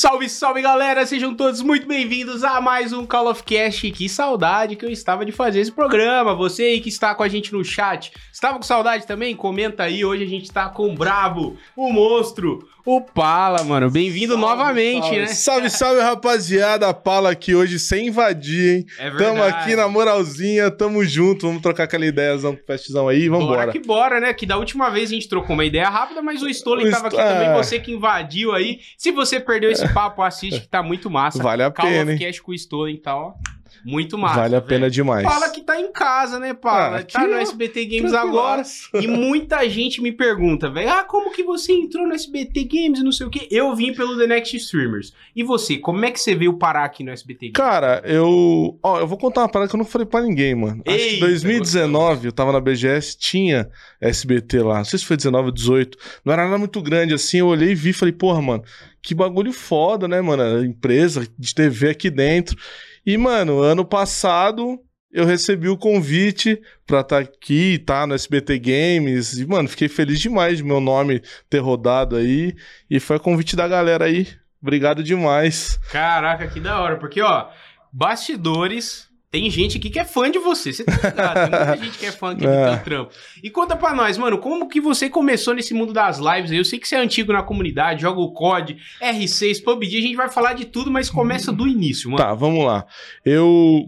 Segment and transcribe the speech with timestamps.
[0.00, 3.90] Salve, salve galera, sejam todos muito bem-vindos a mais um Call of Cast.
[3.90, 6.34] Que saudade que eu estava de fazer esse programa.
[6.34, 9.36] Você aí que está com a gente no chat, estava com saudade também?
[9.36, 10.02] Comenta aí.
[10.04, 13.90] Hoje a gente está com o Bravo, o monstro, o Pala, mano.
[13.90, 15.26] Bem-vindo novamente, salve, né?
[15.26, 16.92] Salve, salve, rapaziada.
[16.94, 18.86] Pala aqui hoje sem invadir, hein?
[18.98, 19.46] É Tamo verdade.
[19.64, 21.46] aqui na moralzinha, tamo junto.
[21.46, 23.72] Vamos trocar aquela ideiazão com o festzão aí, Bora vambora.
[23.72, 24.32] que bora, né?
[24.32, 27.08] Que da última vez a gente trocou uma ideia rápida, mas o Stolen O tava
[27.08, 27.54] aqui Sto- também, é.
[27.54, 28.80] você que invadiu aí.
[28.96, 31.42] Se você perdeu esse papo, assiste que tá muito massa.
[31.42, 32.18] Vale a Call pena, of hein?
[32.18, 33.59] Cast com o Stolen e tal, ó.
[33.84, 34.40] Muito massa.
[34.40, 35.24] Vale a pena demais.
[35.24, 36.86] Fala que tá em casa, né, Paula?
[36.86, 38.62] Ah, tá aqui, no ó, SBT Games agora.
[38.94, 43.04] E muita gente me pergunta, velho, ah, como que você entrou no SBT Games e
[43.04, 43.48] não sei o quê?
[43.50, 45.12] Eu vim pelo The Next Streamers.
[45.34, 47.54] E você, como é que você veio parar aqui no SBT Games?
[47.54, 48.78] Cara, eu.
[48.82, 50.82] Ó, eu vou contar uma parada que eu não falei pra ninguém, mano.
[50.86, 53.68] Acho que Eita, 2019, eu tava na BGS, tinha
[54.00, 54.78] SBT lá.
[54.78, 55.98] Não sei se foi 19 ou 18.
[56.24, 57.38] Não era nada muito grande assim.
[57.38, 58.62] Eu olhei e vi falei, porra, mano,
[59.02, 60.42] que bagulho foda, né, mano?
[60.42, 62.56] A empresa de TV aqui dentro.
[63.04, 64.78] E, mano, ano passado.
[65.12, 69.38] Eu recebi o convite pra estar aqui, tá, no SBT Games.
[69.38, 72.54] E, mano, fiquei feliz demais de meu nome ter rodado aí.
[72.88, 74.28] E foi convite da galera aí.
[74.62, 75.80] Obrigado demais.
[75.90, 76.96] Caraca, que da hora.
[76.96, 77.48] Porque, ó,
[77.92, 80.72] bastidores, tem gente aqui que é fã de você.
[80.72, 81.50] Você tá ligado?
[81.50, 82.76] Tem muita gente que é fã aqui do É.
[82.78, 83.12] trampo.
[83.42, 86.56] E conta pra nós, mano, como que você começou nesse mundo das lives aí?
[86.58, 90.16] Eu sei que você é antigo na comunidade, joga o COD, R6, PUBG, a gente
[90.16, 92.22] vai falar de tudo, mas começa do início, mano.
[92.22, 92.84] Tá, vamos lá.
[93.24, 93.84] Eu.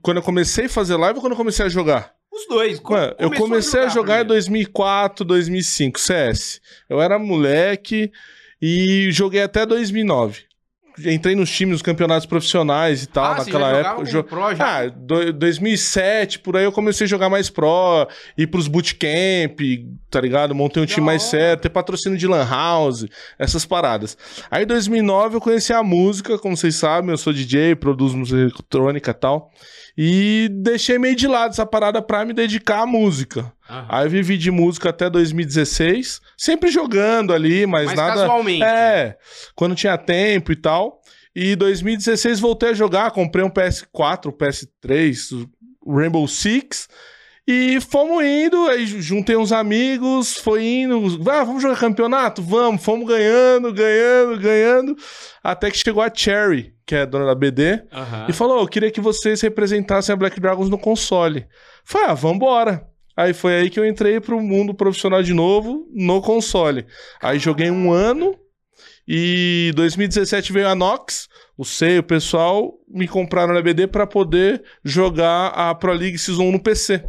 [0.00, 2.12] Quando, eu comecei a fazer live ou quando eu comecei a jogar?
[2.32, 2.80] Os dois.
[2.80, 4.28] Mano, eu comecei a jogar, em primeiro.
[4.28, 6.60] 2004, 2005, CS.
[6.88, 8.12] Eu era moleque
[8.62, 10.42] e joguei até 2009.
[11.06, 14.04] Entrei nos times, nos campeonatos profissionais e tal, ah, naquela época.
[14.04, 14.78] jo- pro, já?
[14.84, 18.06] Ah, do- 2007, por aí eu comecei a jogar mais pro,
[18.36, 19.58] ir pros bootcamp,
[20.10, 20.54] tá ligado?
[20.54, 21.30] Montei um Da time mais hora.
[21.30, 23.06] sério, ter patrocínio de lan house,
[23.38, 24.16] essas paradas.
[24.50, 28.38] Aí em 2009 eu conheci a música, como vocês sabem, eu sou DJ, produzo música
[28.40, 29.50] eletrônica e tal.
[29.98, 33.52] E deixei meio de lado essa parada pra me dedicar à música.
[33.70, 33.86] Aham.
[33.88, 38.20] Aí eu vivi de música até 2016, sempre jogando ali, mas, Mas nada.
[38.20, 38.62] casualmente.
[38.64, 39.16] É,
[39.54, 41.00] quando tinha tempo e tal.
[41.34, 45.48] E 2016 voltei a jogar, comprei um PS4, um PS3,
[45.84, 46.88] o Rainbow Six.
[47.46, 51.20] E fomos indo, aí juntei uns amigos, foi indo.
[51.28, 52.42] Ah, vamos jogar campeonato?
[52.42, 54.96] Vamos, fomos ganhando, ganhando, ganhando.
[55.42, 58.26] Até que chegou a Cherry, que é dona da BD, Aham.
[58.28, 61.46] e falou: Eu queria que vocês representassem a Black Dragons no console.
[61.84, 62.86] Falei, ah, vambora.
[63.20, 66.86] Aí foi aí que eu entrei pro mundo profissional de novo no console.
[67.20, 68.34] Aí joguei um ano
[69.06, 74.64] e 2017 veio a Nox, o Sei, o pessoal me compraram na BD pra poder
[74.82, 77.04] jogar a Pro League Season 1 no PC.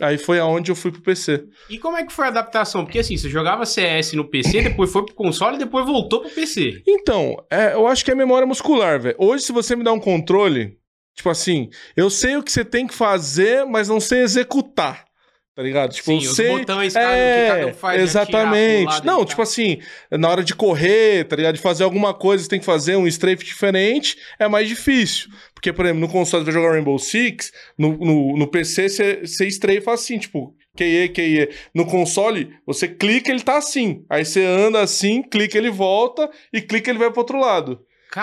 [0.00, 1.44] Aí foi aonde eu fui pro PC.
[1.68, 2.84] E como é que foi a adaptação?
[2.84, 6.30] Porque assim, você jogava CS no PC, depois foi pro console e depois voltou pro
[6.30, 6.80] PC.
[6.86, 9.16] Então, é, eu acho que é memória muscular, velho.
[9.18, 10.78] Hoje, se você me dá um controle,
[11.16, 15.09] tipo assim, eu sei o que você tem que fazer, mas não sei executar.
[15.54, 15.92] Tá ligado?
[15.92, 16.48] Tipo, Sim, eu os sei.
[16.48, 18.98] botões, é, que cada um faz, exatamente.
[19.02, 19.78] e Não, tipo assim,
[20.10, 21.56] na hora de correr, tá ligado?
[21.56, 25.28] De fazer alguma coisa, você tem que fazer um strafe diferente, é mais difícil.
[25.52, 29.20] Porque, por exemplo, no console você vai jogar Rainbow Six, no, no, no PC você,
[29.26, 31.50] você strafe assim, tipo, QE, QE.
[31.74, 34.04] No console, você clica, ele tá assim.
[34.08, 37.80] Aí você anda assim, clica, ele volta, e clica, ele vai pro outro lado.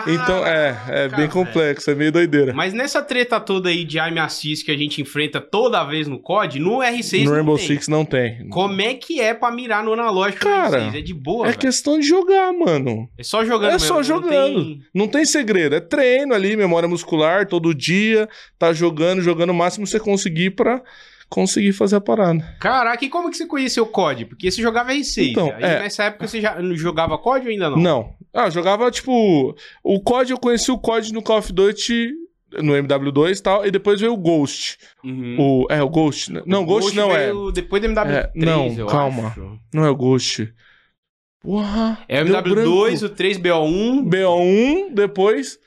[0.07, 2.53] Então, é, é bem complexo, é meio doideira.
[2.53, 6.19] Mas nessa treta toda aí de aim assist que a gente enfrenta toda vez no
[6.19, 7.67] COD, no R6 no não Rainbow tem.
[7.67, 8.49] Six não tem.
[8.49, 10.97] Como é que é pra mirar no analógico Cara, no R6?
[10.97, 11.59] É de boa, É velho.
[11.59, 13.09] questão de jogar, mano.
[13.17, 14.63] É só jogando É mesmo, só não jogando.
[14.65, 18.27] tem- Não tem segredo, é treino ali, memória muscular, todo dia,
[18.59, 20.81] tá jogando, jogando o máximo que você conseguir pra
[21.29, 22.55] conseguir fazer a parada.
[22.59, 24.25] Caraca, e como que você conheceu o COD?
[24.25, 25.31] Porque você jogava R6.
[25.31, 25.79] Então, aí é.
[25.81, 27.77] nessa época você já jogava COD ou ainda não?
[27.77, 28.15] Não.
[28.39, 32.11] Ah, jogava, tipo, o COD, eu conheci o COD no Call of Duty,
[32.61, 34.77] no MW2 e tal, e depois veio o Ghost.
[35.03, 35.35] Uhum.
[35.39, 36.31] O, é, o Ghost.
[36.31, 36.43] né?
[36.45, 37.31] Não, o Ghost, não é.
[37.51, 39.27] Depois do MW3, É, não, calma.
[39.29, 39.59] acho.
[39.73, 40.53] Não é o Ghost.
[41.41, 41.99] Porra.
[42.07, 43.05] É o deu MW2, branco.
[43.05, 44.03] o 3BO1.
[44.09, 45.59] BO1, depois.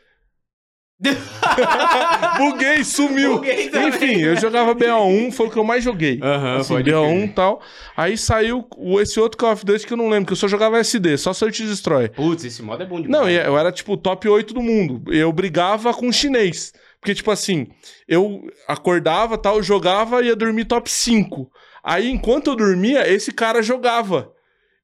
[2.39, 3.37] Buguei, sumiu.
[3.37, 3.71] Buguei.
[3.89, 6.21] Enfim, eu jogava BO1, foi o que eu mais joguei.
[6.23, 7.25] Aham, assim, pode BO1 crer.
[7.25, 7.63] e tal.
[7.97, 10.49] Aí saiu o- esse outro Call of Duty que eu não lembro, que eu só
[10.49, 12.09] jogava SD, só Search and Destroy.
[12.09, 13.11] Putz, esse modo é bom demais.
[13.23, 15.03] Não, eu era tipo top 8 do mundo.
[15.13, 16.73] Eu brigava com chinês.
[17.01, 17.69] Porque, tipo assim,
[18.07, 21.51] eu acordava, tal, jogava e ia dormir top 5.
[21.83, 24.33] Aí, enquanto eu dormia, esse cara jogava.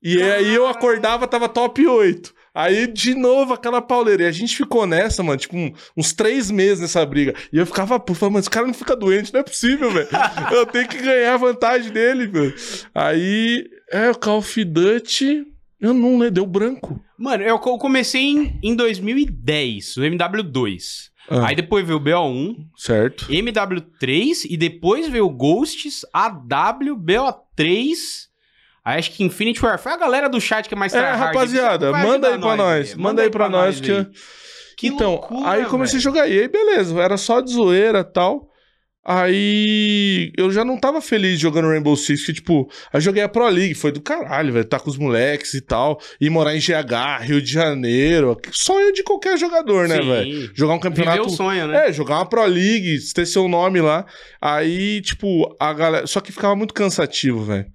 [0.02, 2.34] E aí eu acordava, tava top 8.
[2.58, 4.22] Aí, de novo, aquela pauleira.
[4.22, 7.34] E a gente ficou nessa, mano, tipo, um- uns três meses nessa briga.
[7.52, 10.08] E eu ficava, pô, falando, mas esse cara não fica doente, não é possível, velho.
[10.52, 12.54] eu tenho que ganhar a vantagem dele, velho.
[12.94, 15.44] Aí, é, o Call of Duty.
[15.78, 16.98] Eu não lembro, deu branco.
[17.18, 21.10] Mano, eu co- comecei em, em 2010, o MW2.
[21.28, 23.26] Ah, Aí depois veio o BO1, Certo.
[23.30, 28.25] MW3 e depois veio o Ghosts, AW, BO3.
[28.86, 29.80] Aí acho que Infinity War.
[29.80, 32.88] Foi a galera do chat que é mais É, tryhard, rapaziada, manda aí pra nós.
[32.90, 33.00] velho.
[33.00, 33.90] Manda aí pra nós que.
[33.90, 34.06] aí.
[34.78, 36.10] Que então, loucura, aí comecei velho.
[36.10, 36.28] a jogar.
[36.28, 38.48] E aí, beleza, era só de zoeira e tal.
[39.08, 43.48] Aí eu já não tava feliz jogando Rainbow Six, que, tipo, aí joguei a Pro
[43.48, 44.64] League, foi do caralho, velho.
[44.64, 46.00] Tá com os moleques e tal.
[46.20, 48.36] E morar em GH, Rio de Janeiro.
[48.50, 50.50] Sonho de qualquer jogador, né, velho?
[50.54, 51.26] Jogar um campeonato.
[51.26, 51.88] o sonho, né?
[51.88, 54.04] É, jogar uma Pro League, ter seu nome lá.
[54.40, 56.06] Aí, tipo, a galera.
[56.06, 57.66] Só que ficava muito cansativo, velho.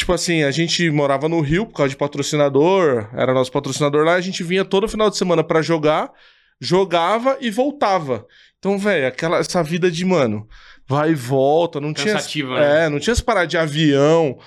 [0.00, 4.14] Tipo assim, a gente morava no Rio por causa de patrocinador, era nosso patrocinador lá,
[4.14, 6.10] a gente vinha todo final de semana pra jogar,
[6.58, 8.26] jogava e voltava.
[8.58, 10.48] Então, velho, aquela essa vida de, mano,
[10.88, 12.14] vai e volta, não tinha.
[12.14, 12.86] Cansativa, né?
[12.86, 14.38] É, não tinha essa parada de avião.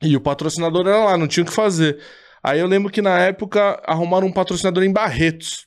[0.00, 1.98] E o patrocinador era lá, não tinha o que fazer.
[2.42, 5.66] Aí eu lembro que na época arrumaram um patrocinador em Barretos.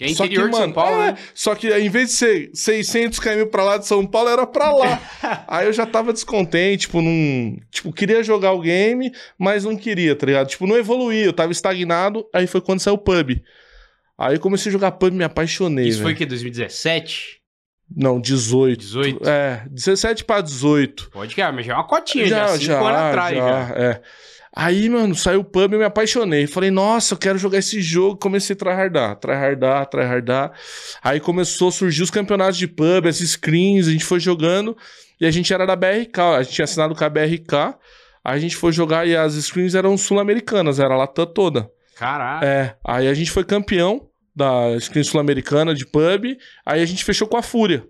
[0.00, 1.18] Que é Só interior que, de São mano, Paulo, é, né?
[1.34, 4.72] Só que em vez de ser 600 km pra lá de São Paulo, era pra
[4.72, 4.98] lá.
[5.46, 7.58] Aí eu já tava descontente, tipo, não.
[7.70, 10.48] Tipo, queria jogar o game, mas não queria, tá ligado?
[10.48, 12.26] Tipo, não evoluía, eu tava estagnado.
[12.32, 13.42] Aí foi quando saiu o pub.
[14.16, 15.86] Aí eu comecei a jogar pub e me apaixonei.
[15.86, 16.24] Isso foi o que?
[16.24, 17.38] 2017?
[17.94, 18.80] Não, 18.
[18.80, 19.28] 18?
[19.28, 21.10] É, 17 pra 18.
[21.10, 23.74] Pode que, mas já é uma cotinha, já, cinco anos atrás, já.
[23.76, 24.00] É.
[24.54, 26.46] Aí, mano, saiu o pub e eu me apaixonei.
[26.46, 28.16] Falei, nossa, eu quero jogar esse jogo.
[28.16, 30.52] Comecei a tryhardar, tryhardar, tryhardar.
[31.02, 34.76] Aí começou a surgir os campeonatos de pub, as screens, a gente foi jogando.
[35.20, 37.76] E a gente era da BRK, a gente tinha assinado com a BRK.
[38.24, 41.70] Aí a gente foi jogar e as screens eram sul-americanas, era a Latam toda.
[41.96, 42.44] Caraca.
[42.44, 46.36] É, aí a gente foi campeão da screen sul-americana de pub.
[46.66, 47.84] Aí a gente fechou com a Fúria.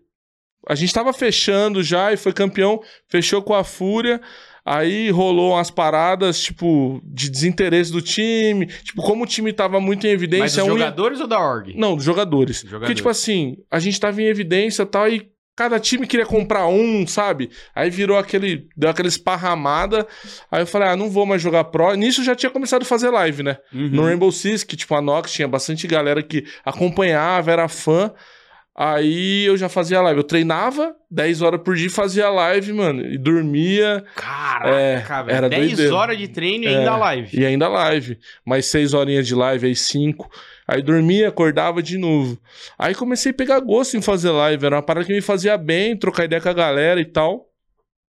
[0.69, 4.21] A gente tava fechando já e foi campeão, fechou com a Fúria.
[4.65, 8.67] Aí rolou umas paradas, tipo, de desinteresse do time.
[8.67, 10.62] Tipo, como o time tava muito em Mas evidência.
[10.62, 11.75] dos um ia- jogadores ou da org?
[11.77, 12.59] Não, dos jogadores.
[12.61, 12.81] Jogadores.
[12.81, 16.67] Porque, tipo assim, a gente tava em evidência e tal, e cada time queria comprar
[16.69, 17.51] um, sabe?
[17.75, 18.67] Aí virou aquele.
[18.77, 20.07] Deu aquela esparramada.
[20.51, 21.95] Aí eu falei, ah, não vou mais jogar Pro.
[21.95, 23.56] Nisso eu já tinha começado a fazer live, né?
[23.73, 23.89] Uhum.
[23.89, 28.13] No Rainbow Six, que tipo, a Nox tinha bastante galera que acompanhava, era fã.
[28.82, 30.21] Aí eu já fazia live.
[30.21, 33.03] Eu treinava 10 horas por dia fazia live, mano.
[33.05, 35.37] E dormia Caraca, É, velho.
[35.37, 35.94] era 10 doideira.
[35.94, 36.79] horas de treino e É.
[36.79, 37.38] ainda live.
[37.38, 38.19] e ainda live.
[38.43, 40.31] Mais 6 horinhas de live, aí 5.
[40.67, 42.38] Aí dormia, acordava de novo.
[42.79, 44.65] Aí comecei a pegar gosto em fazer live.
[44.65, 47.50] Era uma parada que me fazia bem, trocar ideia com a galera e tal.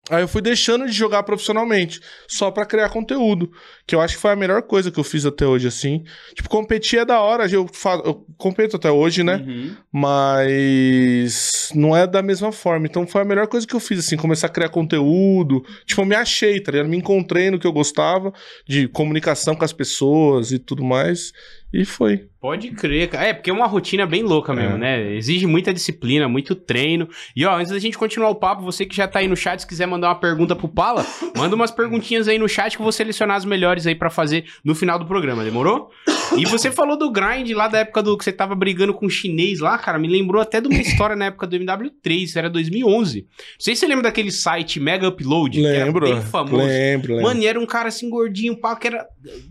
[0.10, 3.52] Aí eu fui deixando de jogar profissionalmente, só pra criar conteúdo.
[3.88, 6.04] Que eu acho que foi a melhor coisa que eu fiz até hoje, assim.
[6.36, 8.02] Tipo, competir é da hora, eu, fa...
[8.06, 9.38] eu compito até hoje, né?
[9.38, 9.76] Uhum.
[9.92, 12.86] Mas não é da mesma forma.
[12.86, 15.64] Então foi a melhor coisa que eu fiz, assim, começar a criar conteúdo.
[15.86, 16.88] Tipo, eu me achei, tá ligado?
[16.88, 18.32] Me encontrei no que eu gostava,
[18.68, 21.32] de comunicação com as pessoas e tudo mais.
[21.78, 22.28] E foi.
[22.40, 23.26] Pode crer, cara.
[23.28, 24.78] É, porque é uma rotina bem louca mesmo, É.
[24.78, 25.14] né?
[25.16, 27.10] Exige muita disciplina, muito treino.
[27.36, 29.60] E ó, antes da gente continuar o papo, você que já tá aí no chat,
[29.60, 31.06] se quiser mandar uma pergunta pro Pala,
[31.36, 34.46] manda umas perguntinhas aí no chat que eu vou selecionar as melhores aí pra fazer
[34.64, 35.90] no final do programa, demorou?
[36.38, 39.10] E você falou do grind lá da época do que você tava brigando com o
[39.10, 42.50] chinês lá, cara, me lembrou até de uma história na época do MW3, isso era
[42.50, 43.22] 2011.
[43.22, 43.28] Não
[43.60, 46.06] sei se você lembra daquele site Mega Upload, Lembro.
[46.06, 46.56] que era bem famoso.
[46.58, 47.24] Lembro, lembro.
[47.24, 49.06] Mano, e era um cara assim gordinho, pá, que era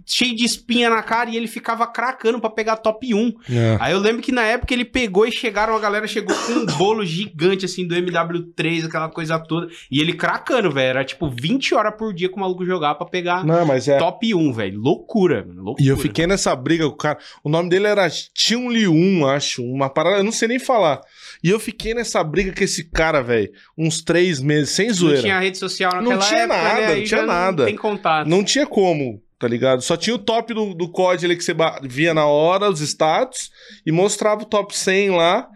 [0.06, 3.33] cheio de espinha na cara e ele ficava cracando pra pegar top 1.
[3.50, 3.76] É.
[3.81, 6.66] Aí eu lembro que na época ele pegou e chegaram, a galera chegou com um
[6.76, 9.69] bolo gigante assim do MW3, aquela coisa toda.
[9.90, 10.85] E ele cracando, velho.
[10.85, 13.97] Era tipo 20 horas por dia que o maluco jogava pra pegar Não, mas é.
[13.99, 14.81] top 1, velho.
[14.81, 15.62] Loucura, mano.
[15.62, 15.85] Loucura.
[15.85, 17.18] E eu fiquei nessa briga com o cara.
[17.44, 19.62] O nome dele era Tiun Liun, acho.
[19.62, 21.00] Uma parada, eu não sei nem falar.
[21.42, 25.21] E eu fiquei nessa briga com esse cara, velho, uns três meses, sem Não zoeira.
[25.21, 26.97] tinha rede social Não naquela tinha época, nada, né?
[26.97, 27.62] não tinha nada.
[27.62, 28.28] Não tem contato.
[28.28, 29.83] Não tinha como, tá ligado?
[29.83, 33.50] Só tinha o top do, do COD ali que você via na hora, os status,
[33.85, 35.47] e mostrava o top 100 lá.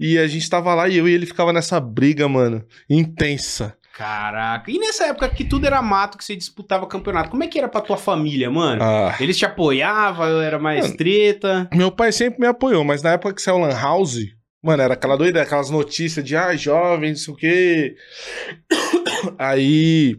[0.00, 3.76] E a gente tava lá e eu e ele ficava nessa briga, mano, intensa.
[3.94, 4.68] Caraca.
[4.70, 7.68] E nessa época que tudo era mato, que você disputava campeonato, como é que era
[7.68, 8.82] pra tua família, mano?
[8.82, 9.16] Ah.
[9.20, 10.96] Eles te apoiavam, era mais Mano.
[10.96, 11.70] treta.
[11.72, 14.18] Meu pai sempre me apoiou, mas na época que saiu Lan House,
[14.60, 17.94] mano, era aquela doida, aquelas notícias de, ah, jovem, não sei o quê.
[19.38, 20.16] Aí,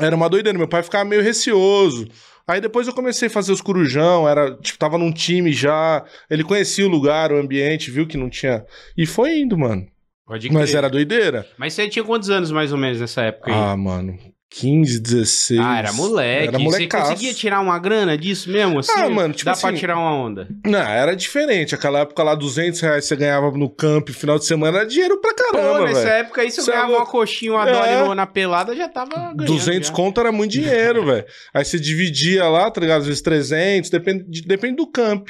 [0.00, 2.08] era uma doideira, meu pai ficava meio receoso.
[2.48, 6.42] Aí depois eu comecei a fazer os corujão, era, tipo, tava num time já, ele
[6.42, 8.64] conhecia o lugar, o ambiente, viu que não tinha...
[8.96, 9.86] E foi indo, mano.
[10.26, 10.58] Pode crer.
[10.58, 11.46] Mas era doideira.
[11.58, 13.56] Mas você tinha quantos anos mais ou menos nessa época aí?
[13.56, 14.16] Ah, mano,
[14.50, 15.60] 15, 16.
[15.60, 16.48] Ah, era moleque.
[16.48, 18.78] Era Você conseguia tirar uma grana disso mesmo?
[18.78, 18.92] Assim?
[18.94, 20.46] Ah, mano, tipo Dá pra assim- tirar uma onda.
[20.64, 21.74] Não, era diferente.
[21.74, 25.32] Aquela época lá, 200 reais você ganhava no camp, final de semana, era dinheiro pra
[25.34, 26.12] Pô, caramba, nessa velho.
[26.26, 28.04] época aí, se eu é ganhava uma coxinha, uma É.
[28.04, 29.44] no- na pelada, já tava ganhando.
[29.46, 29.94] 200 já.
[29.94, 31.24] conto era muito dinheiro, velho.
[31.54, 33.00] Aí você dividia lá, tá ligado?
[33.00, 35.28] Às vezes 300, depende, de- depende do camp.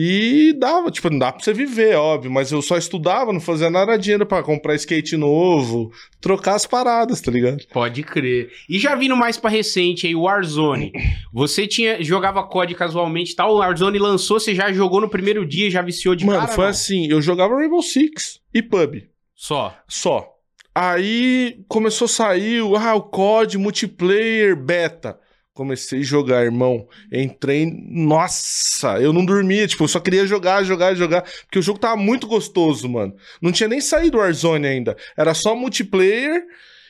[0.00, 3.68] E dava, tipo, não dá pra você viver, óbvio, mas eu só estudava, não fazia
[3.68, 5.90] nada dinheiro pra comprar skate novo,
[6.20, 7.66] trocar as paradas, tá ligado?
[7.72, 8.48] Pode crer.
[8.70, 10.92] E já vindo mais pra recente aí, o Warzone.
[11.32, 15.44] Você tinha jogava COD casualmente e tal, o Warzone lançou, você já jogou no primeiro
[15.44, 16.52] dia, já viciou de Mano, cara?
[16.52, 16.70] foi não?
[16.70, 19.08] assim, eu jogava Rainbow Six e PUB.
[19.34, 19.76] Só.
[19.88, 20.28] Só.
[20.72, 25.18] Aí começou a sair o, ah, o COD multiplayer beta.
[25.58, 26.86] Comecei a jogar, irmão.
[27.10, 27.66] Entrei.
[27.90, 29.66] Nossa, eu não dormia.
[29.66, 31.22] Tipo, eu só queria jogar, jogar, jogar.
[31.22, 33.12] Porque o jogo tava muito gostoso, mano.
[33.42, 34.96] Não tinha nem saído Warzone ainda.
[35.16, 36.44] Era só multiplayer.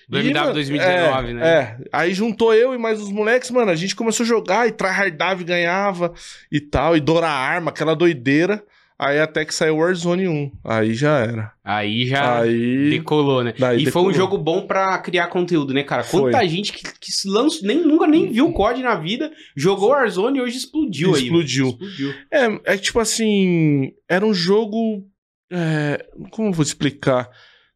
[0.07, 1.49] Do E, MW mano, 2019, é, né?
[1.49, 1.77] É.
[1.91, 3.71] Aí juntou eu e mais os moleques, mano.
[3.71, 6.13] A gente começou a jogar e tryhardava e ganhava
[6.53, 6.95] e tal.
[6.95, 8.63] E Dora Arma, aquela doideira.
[9.01, 10.51] Aí até que saiu o Warzone 1.
[10.65, 11.53] Aí já era.
[11.63, 12.91] Aí já Aí.
[12.91, 13.55] decolou, né?
[13.57, 14.13] Daí e foi um decolou.
[14.13, 16.03] jogo bom pra criar conteúdo, né, cara?
[16.03, 16.33] Foi.
[16.33, 20.39] Quanta gente que, que se lançou, nem, nunca nem viu COD na vida, jogou Warzone
[20.39, 21.23] e hoje explodiu aí.
[21.23, 21.67] Explodiu.
[21.67, 21.91] velho.
[21.91, 22.15] Explodiu.
[22.33, 23.93] É, é tipo assim.
[24.09, 25.07] Era um jogo.
[25.53, 27.31] é, como eu vou explicar?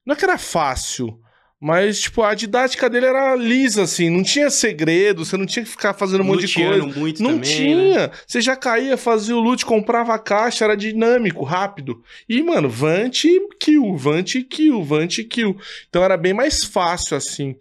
[0.04, 1.20] Não é que era fácil,
[1.64, 4.10] mas, tipo, a didática dele era lisa, assim.
[4.10, 6.84] Não tinha segredo, você não tinha que ficar fazendo um monte de coisa.
[6.84, 8.08] muito Não também, tinha.
[8.08, 8.10] né?
[8.26, 12.02] Você já caía, fazia o loot, comprava a caixa, era dinâmico, rápido.
[12.28, 13.22] E, mano, Vant
[13.60, 15.56] kill, Vant kill, Vant kill.
[15.88, 17.54] Então era bem mais fácil, assim.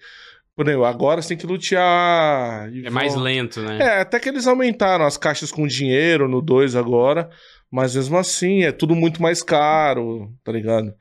[0.55, 2.71] Por exemplo, agora você tem que lutear.
[2.83, 3.23] É mais volta.
[3.23, 3.77] lento, né?
[3.79, 7.29] É, até que eles aumentaram as caixas com dinheiro no 2 agora,
[7.69, 10.91] mas mesmo assim é tudo muito mais caro, tá ligado?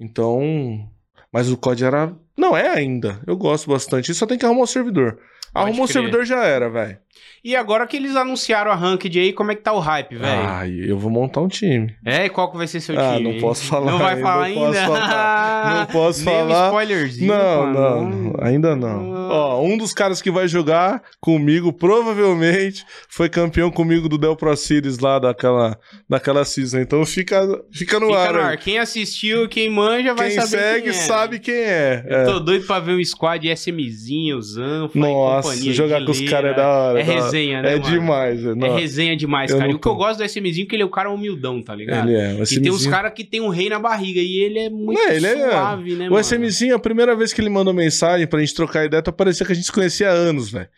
[0.00, 0.88] Então.
[1.32, 2.14] Mas o COD era.
[2.36, 3.20] Não, é ainda.
[3.26, 4.12] Eu gosto bastante.
[4.14, 5.18] Só tem que arrumar o servidor.
[5.54, 6.96] Arrumou o servidor já era, velho.
[7.44, 10.42] E agora que eles anunciaram a Ranked aí, como é que tá o hype, velho?
[10.48, 11.94] Ai, eu vou montar um time.
[12.06, 13.32] É, e qual que vai ser seu Ah, time?
[13.34, 14.86] não posso falar Não vai ainda, falar não posso ainda?
[14.86, 15.76] falar.
[15.76, 16.66] Não posso Nem falar.
[16.66, 17.32] spoilerzinho.
[17.34, 18.32] Não, mano.
[18.32, 19.11] não, ainda não.
[19.30, 24.54] Ó, um dos caras que vai jogar comigo, provavelmente, foi campeão comigo do Del Pro
[24.56, 26.78] Series lá daquela, daquela season.
[26.80, 27.40] Então fica,
[27.72, 28.32] fica no Fica ar.
[28.32, 28.56] no ar.
[28.56, 30.92] Quem assistiu, quem manja, vai Quem saber segue quem é.
[30.92, 32.04] sabe quem é.
[32.08, 32.24] Eu É.
[32.24, 35.72] tô doido pra ver um squad SMzinho, Zanfa Nossa, companhia.
[35.72, 37.00] jogar com os caras é da hora.
[37.00, 37.22] É da hora.
[37.24, 37.90] resenha, né, É mano?
[37.90, 38.44] demais.
[38.44, 39.70] É, É resenha demais, Eu cara.
[39.70, 41.74] E o que eu gosto do SMzinho é que ele é o cara humildão, tá
[41.74, 42.08] ligado?
[42.08, 42.32] Ele é.
[42.34, 44.70] O E tem uns SMzinho, caras que tem um rei na barriga e ele é
[44.70, 46.20] muito Não, ele é- suave, né, o mano?
[46.20, 49.52] SMzinho, a primeira vez que ele mandou mensagem pra gente trocar ideia, tá parecia que
[49.52, 50.68] a gente se conhecia há anos, velho.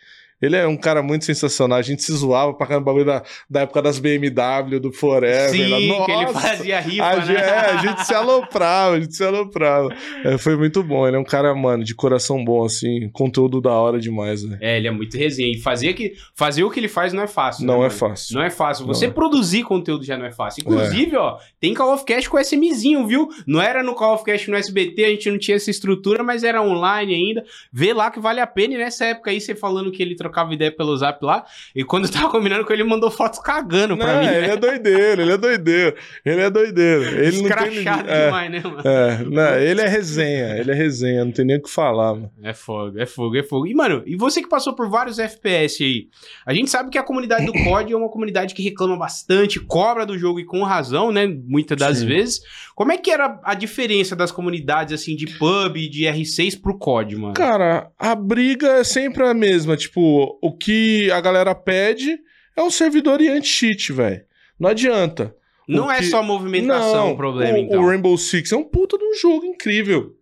[0.40, 1.78] Ele é um cara muito sensacional.
[1.78, 5.50] A gente se zoava pra caramba bagulho da, da época das BMW, do Forever.
[5.50, 6.04] Sim, lá.
[6.04, 6.40] que ele Nossa!
[6.40, 7.26] fazia rifa, A, né?
[7.26, 9.88] gente, é, a gente se aloprava, a gente se aloprava.
[10.24, 11.06] É, foi muito bom.
[11.06, 14.58] Ele é um cara, mano, de coração bom, assim, conteúdo da hora demais, né?
[14.60, 15.52] É, ele é muito resenha.
[15.52, 17.66] E fazer, que, fazer o que ele faz não é fácil.
[17.66, 17.98] Não né, é mano?
[17.98, 18.34] fácil.
[18.34, 18.86] Não é fácil.
[18.86, 19.14] Você Não é.
[19.14, 20.60] produzir conteúdo já não é fácil.
[20.60, 23.28] Inclusive, ó, tem Call of Cast com SMzinho, viu?
[23.46, 26.44] Não era no Call of Cast no SBT, a gente não tinha essa estrutura, mas
[26.44, 27.44] era online ainda.
[27.72, 28.74] Vê lá que vale a pena.
[28.74, 32.06] E nessa época aí, você falando que ele trocava ideia pelo zap lá, e quando
[32.06, 34.26] eu tava combinando com ele, ele mandou fotos cagando pra Não, mim.
[34.26, 34.52] ele né?
[34.52, 35.96] é doideiro, ele é doideiro.
[36.24, 37.02] Ele é doideiro.
[37.02, 38.82] Ele não tem Escrachado é, demais, né, mano?
[38.84, 42.30] é, não, ele é resenha, ele é resenha, não tem nem o que falar, mano.
[42.42, 43.66] É fogo, é fogo, é fogo.
[43.66, 46.08] E, mano, e você que passou por vários FPS aí,
[46.46, 50.04] a gente sabe que a comunidade do COD é uma comunidade que reclama bastante, cobra
[50.06, 51.26] do jogo e com razão, né?
[51.26, 52.06] Muitas das Sim.
[52.06, 52.40] vezes.
[52.74, 57.16] Como é que era a diferença das comunidades, assim, de pub, de R6 pro COD,
[57.16, 57.34] mano?
[57.34, 59.76] Cara, a briga é sempre a mesma.
[59.76, 62.18] Tipo, o que a galera pede
[62.56, 64.22] é um servidor e anti-cheat, velho.
[64.58, 65.34] Não adianta.
[65.68, 67.80] Não é que- só movimentação o problema, o, então.
[67.82, 70.12] o Rainbow Six é um puta de um jogo incrível.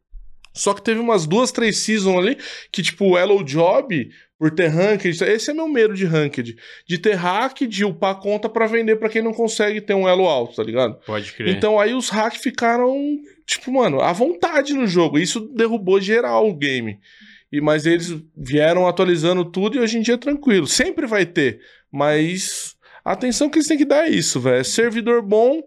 [0.55, 2.37] Só que teve umas duas, três seasons ali
[2.71, 4.11] que, tipo, o Hello Job,
[4.43, 6.57] por ter ranked, esse é meu medo de ranked.
[6.85, 10.27] De ter hack, de upar conta pra vender pra quem não consegue ter um elo
[10.27, 10.99] alto, tá ligado?
[11.07, 11.55] Pode crer.
[11.55, 12.93] Então aí os hacks ficaram,
[13.47, 15.17] tipo, mano, à vontade no jogo.
[15.17, 16.99] Isso derrubou geral o game.
[17.53, 20.67] E, mas eles vieram atualizando tudo e hoje em dia é tranquilo.
[20.67, 21.61] Sempre vai ter.
[21.89, 24.57] Mas a atenção que eles têm que dar é isso, velho.
[24.57, 25.63] É servidor bom,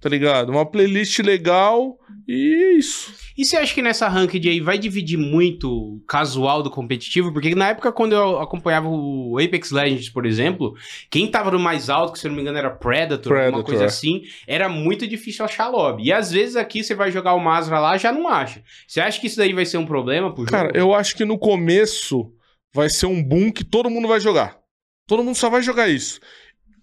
[0.00, 0.50] tá ligado?
[0.50, 3.14] Uma playlist legal e é isso.
[3.38, 7.32] E você acha que nessa ranked aí vai dividir muito o casual do competitivo?
[7.32, 10.74] Porque na época, quando eu acompanhava o Apex Legends, por exemplo,
[11.08, 13.64] quem tava no mais alto, que se eu não me engano era Predator, alguma Predator,
[13.64, 13.86] coisa é.
[13.86, 16.04] assim, era muito difícil achar lobby.
[16.06, 18.62] E às vezes aqui você vai jogar o Masra lá, já não acha.
[18.88, 20.50] Você acha que isso daí vai ser um problema pro jogo?
[20.50, 22.32] Cara, eu acho que no começo
[22.74, 24.58] vai ser um boom que todo mundo vai jogar.
[25.06, 26.18] Todo mundo só vai jogar isso.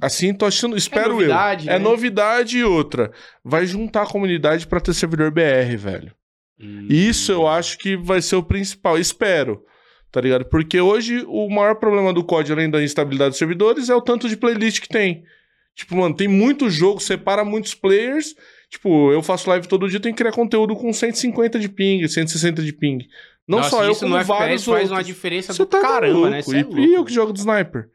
[0.05, 1.73] Assim, tô achando, espero novidade, eu.
[1.73, 1.83] É né?
[1.83, 3.11] novidade e outra.
[3.43, 6.11] Vai juntar a comunidade pra ter servidor BR, velho.
[6.59, 6.87] Hum.
[6.89, 8.97] Isso eu acho que vai ser o principal.
[8.97, 9.63] Espero.
[10.11, 10.45] tá ligado?
[10.45, 14.29] Porque hoje o maior problema do COD, além da instabilidade dos servidores, é o tanto
[14.29, 15.23] de playlist que tem.
[15.75, 18.35] Tipo, mano, tem muito jogo, separa muitos players.
[18.69, 22.61] Tipo, eu faço live todo dia, tenho que criar conteúdo com 150 de ping, 160
[22.61, 22.99] de ping.
[23.47, 24.91] Não Nossa, só eu, como vários FPS faz outros.
[24.91, 26.29] uma diferença Você do tá caramba, maluco.
[26.29, 26.41] né?
[26.43, 26.79] Cê E, é e louco.
[26.81, 27.87] eu que jogo de sniper.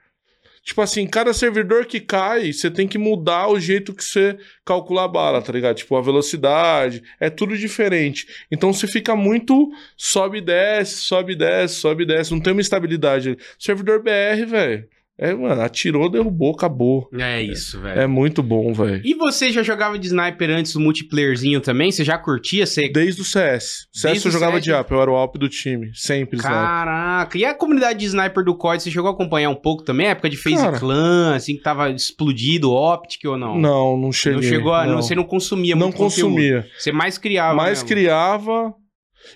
[0.68, 5.04] Tipo assim, cada servidor que cai, você tem que mudar o jeito que você calcula
[5.04, 5.76] a bala, tá ligado?
[5.76, 8.26] Tipo, a velocidade, é tudo diferente.
[8.50, 12.32] Então você fica muito sobe e desce, sobe e desce, sobe e desce.
[12.32, 13.38] Não tem uma estabilidade.
[13.58, 14.86] Servidor BR, velho.
[15.20, 17.08] É, mano, atirou, derrubou, acabou.
[17.18, 18.00] É isso, velho.
[18.00, 19.02] É muito bom, velho.
[19.04, 21.90] E você já jogava de sniper antes do multiplayerzinho também?
[21.90, 22.64] Você já curtia?
[22.64, 22.88] Você...
[22.88, 23.88] Desde o CS.
[23.92, 24.64] CS Desde eu jogava CS?
[24.64, 25.90] de AP, eu era o Alp do time.
[25.92, 26.56] Sempre, sniper.
[26.56, 27.36] Caraca.
[27.36, 30.06] E a comunidade de sniper do COD, você chegou a acompanhar um pouco também?
[30.06, 30.78] A época de FaZe Cara.
[30.78, 33.58] Clan, assim, que tava explodido, Optic ou não?
[33.58, 34.36] Não, não cheguei.
[34.40, 34.86] Não chegou a...
[34.86, 35.02] não.
[35.02, 36.30] Você não consumia Não muito conteúdo.
[36.30, 36.64] consumia.
[36.78, 37.88] Você mais criava Mas mesmo.
[37.88, 38.72] criava.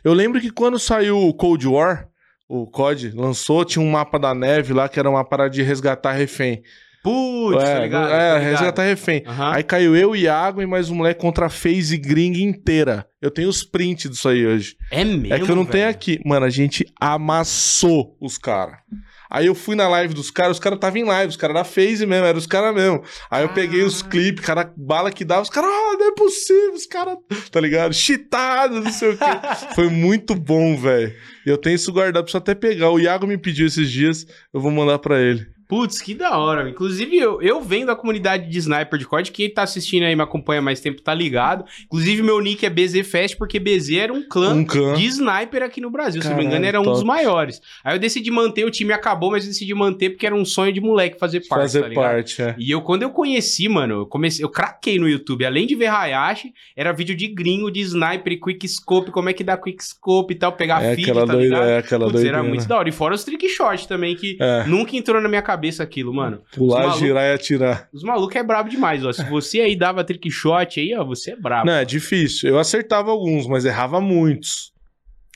[0.05, 2.07] Eu lembro que quando saiu o Cold War,
[2.53, 6.13] o COD lançou, tinha um mapa da neve lá que era uma parada de resgatar
[6.13, 6.63] refém.
[7.03, 8.05] Putz, é, tá ligado?
[8.05, 8.51] é, tá ligado.
[8.51, 9.23] resgatar refém.
[9.27, 9.53] Aham.
[9.55, 13.07] Aí caiu eu, Iago e mais um moleque contra a FaZe Gring inteira.
[13.23, 14.77] Eu tenho os prints disso aí hoje.
[14.91, 15.97] É mesmo, é que eu não tenho velho?
[15.97, 16.21] aqui.
[16.27, 18.77] Mano, a gente amassou os caras.
[19.35, 21.65] Aí eu fui na live dos caras, os caras estavam em live, os caras da
[21.65, 23.03] FaZe mesmo, eram os caras mesmo.
[23.31, 24.09] Aí eu peguei os Ah.
[24.09, 27.17] clipes, cara, bala que dava, os caras, ah, não é possível, os caras,
[27.51, 27.95] tá ligado?
[27.95, 29.25] Cheatado, não sei o quê.
[29.75, 31.15] Foi muito bom, velho.
[31.47, 32.91] E eu tenho isso guardado, preciso até pegar.
[32.91, 35.47] O Iago me pediu esses dias, eu vou mandar pra ele.
[35.73, 36.69] Putz, que da hora.
[36.69, 40.21] Inclusive, eu, eu vendo a comunidade de sniper de COD, quem tá assistindo aí me
[40.23, 41.65] acompanha mais tempo tá ligado.
[41.87, 44.93] Inclusive, meu nick é BZ Fest, porque BZ era um clã Um clã.
[44.93, 46.21] de sniper aqui no Brasil.
[46.21, 46.97] Se não me Caralho, engano, era um top.
[46.97, 47.63] dos maiores.
[47.83, 50.75] Aí eu decidi manter, o time acabou, mas eu decidi manter porque era um sonho
[50.75, 51.63] de moleque fazer parte.
[51.63, 52.55] Fazer tá parte, é.
[52.59, 55.43] E eu, quando eu conheci, mano, eu comecei, eu craquei no YouTube.
[55.47, 59.33] Além de ver Hayashi, era vídeo de gringo, de sniper e quick scope, como é
[59.33, 61.65] que dá quick scope e tal, pegar É feed, aquela tá doida, ligado?
[61.71, 62.91] é aquela Putz, era muito da hora.
[62.91, 66.43] E fora os trick shot também, que É, nunca entrou na minha cabeça aquilo, mano.
[66.55, 67.89] pular, Os malucos- girar e atirar.
[67.93, 69.13] Os malucos é brabo demais, ó.
[69.13, 71.67] Se você aí dava trick shot aí, ó, você é brabo.
[71.67, 72.49] Não, é difícil.
[72.51, 74.73] Eu acertava alguns, mas errava muitos.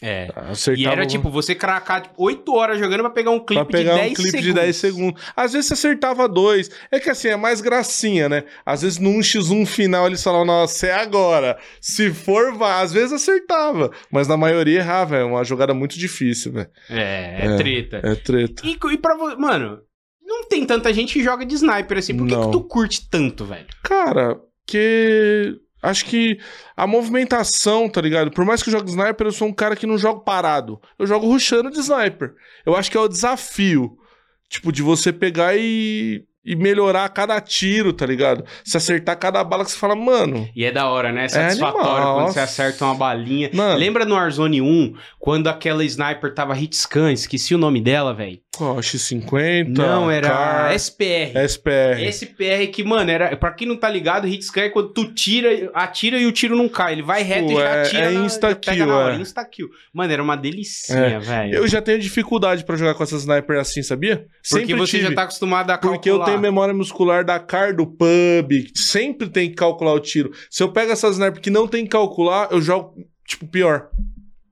[0.02, 0.28] É.
[0.36, 3.78] Acertava E era tipo, você cracar tipo, 8 horas jogando pra pegar um clipe Pra
[3.78, 4.46] pegar de 10 um clipe segundos.
[4.48, 5.22] de 10 segundos.
[5.34, 6.70] Às vezes você acertava dois.
[6.92, 8.44] É que assim, é mais gracinha, né?
[8.64, 11.56] Às vezes num X1 final eles falavam, nossa, é agora.
[11.80, 12.82] Se for, vai.
[12.84, 13.90] Às vezes acertava.
[14.12, 15.16] Mas na maioria errava.
[15.16, 16.68] É uma jogada muito difícil, velho.
[16.90, 17.56] É, é, É.
[17.56, 18.00] treta.
[18.04, 18.66] É treta.
[18.66, 19.78] E, e pra você, mano,
[20.26, 22.16] não tem tanta gente que joga de sniper assim.
[22.16, 23.66] Por que, que tu curte tanto, velho?
[23.82, 25.58] Cara, que.
[25.82, 26.40] Acho que
[26.76, 28.32] a movimentação, tá ligado?
[28.32, 30.80] Por mais que eu jogue sniper, eu sou um cara que não jogo parado.
[30.98, 32.34] Eu jogo rushando de sniper.
[32.64, 33.96] Eu acho que é o desafio.
[34.48, 38.44] Tipo, de você pegar e, e melhorar cada tiro, tá ligado?
[38.64, 40.48] Se acertar cada bala que você fala, mano.
[40.54, 41.24] E é da hora, né?
[41.24, 43.50] É satisfatório animal, quando você acerta uma balinha.
[43.52, 47.12] Mano, Lembra no Warzone 1, quando aquela sniper tava hitscan?
[47.12, 48.38] Esqueci o nome dela, velho.
[48.60, 49.68] ó, X50.
[49.76, 51.36] Não, era Car, SPR.
[51.46, 52.00] SPR.
[52.12, 53.36] SPR que, mano, era.
[53.36, 56.68] Pra quem não tá ligado, hitscan é quando tu tira, atira e o tiro não
[56.68, 56.92] cai.
[56.92, 58.04] Ele vai reto Pô, e já é- atira.
[58.06, 59.16] é na- insta-kill, é.
[59.16, 59.68] Insta-kill.
[59.92, 61.54] Mano, era uma delicinha, velho.
[61.56, 64.24] Eu já tenho dificuldade pra jogar com essa sniper assim, sabia?
[64.48, 65.14] Porque você já tive.
[65.14, 65.94] tá acostumado a calcular.
[65.96, 70.32] Porque eu tenho memória muscular da car do pub, sempre tem que calcular o tiro.
[70.50, 72.94] Se eu pego essa sniper que não tem que calcular, eu jogo,
[73.26, 73.88] tipo, pior.